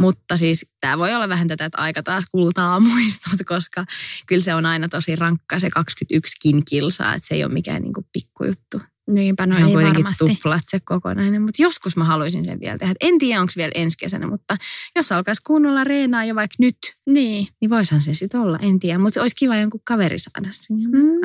[0.00, 3.84] Mutta siis tämä voi olla vähän tätä, että aika taas kultaa muistut, koska
[4.26, 8.06] kyllä se on aina tosi rankka se 21kin kilsaa, että se ei ole mikään niinku
[8.12, 8.80] pikkujuttu.
[9.08, 10.24] Niinpä, no se on ei kuitenkin varmasti.
[10.34, 12.94] tuplat se kokonainen, mutta joskus mä haluaisin sen vielä tehdä.
[13.00, 14.56] En tiedä, onko vielä ensi kesänä, mutta
[14.96, 17.46] jos alkaisi kunnolla reenaa jo vaikka nyt, Niin.
[17.60, 18.98] niin voisihan se sitten olla, en tiedä.
[18.98, 20.90] Mutta olisi kiva jonkun kaveri saada siihen.
[20.90, 21.20] Mm,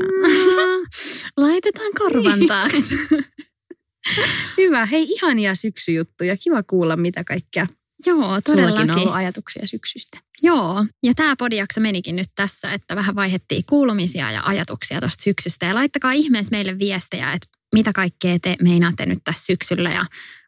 [1.47, 2.95] laitetaan korvan taakse.
[4.57, 4.85] Hyvä.
[4.85, 6.37] Hei, ihania syksyjuttuja.
[6.37, 7.67] Kiva kuulla, mitä kaikkea
[8.05, 8.99] Joo, sullakin on todellakin.
[8.99, 10.17] ollut ajatuksia syksystä.
[10.41, 15.65] Joo, ja tämä podijakso menikin nyt tässä, että vähän vaihettiin kuulumisia ja ajatuksia tuosta syksystä.
[15.65, 20.05] Ja laittakaa ihmeessä meille viestejä, että mitä kaikkea te meinaatte nyt tässä syksyllä ja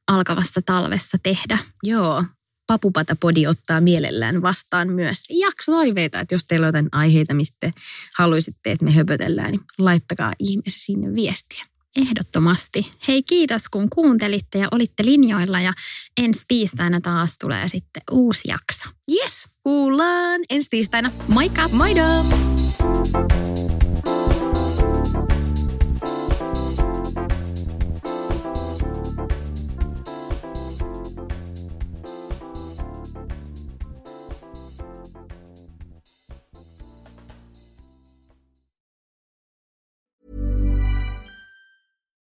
[0.08, 1.58] alkavassa talvessa tehdä.
[1.84, 2.24] Joo.
[2.68, 7.74] Papupata Podi ottaa mielellään vastaan myös jaksotoiveita, että jos teillä on jotain aiheita, mistä te
[8.18, 11.66] haluaisitte, että me höpötellään, niin laittakaa ihmeessä sinne viestiä.
[11.96, 12.92] Ehdottomasti.
[13.08, 15.74] Hei kiitos kun kuuntelitte ja olitte linjoilla ja
[16.18, 18.90] ensi tiistaina taas tulee sitten uusi jakso.
[19.12, 21.12] Yes, kuullaan ensi tiistaina.
[21.28, 21.68] Moikka!
[21.68, 22.26] Moido!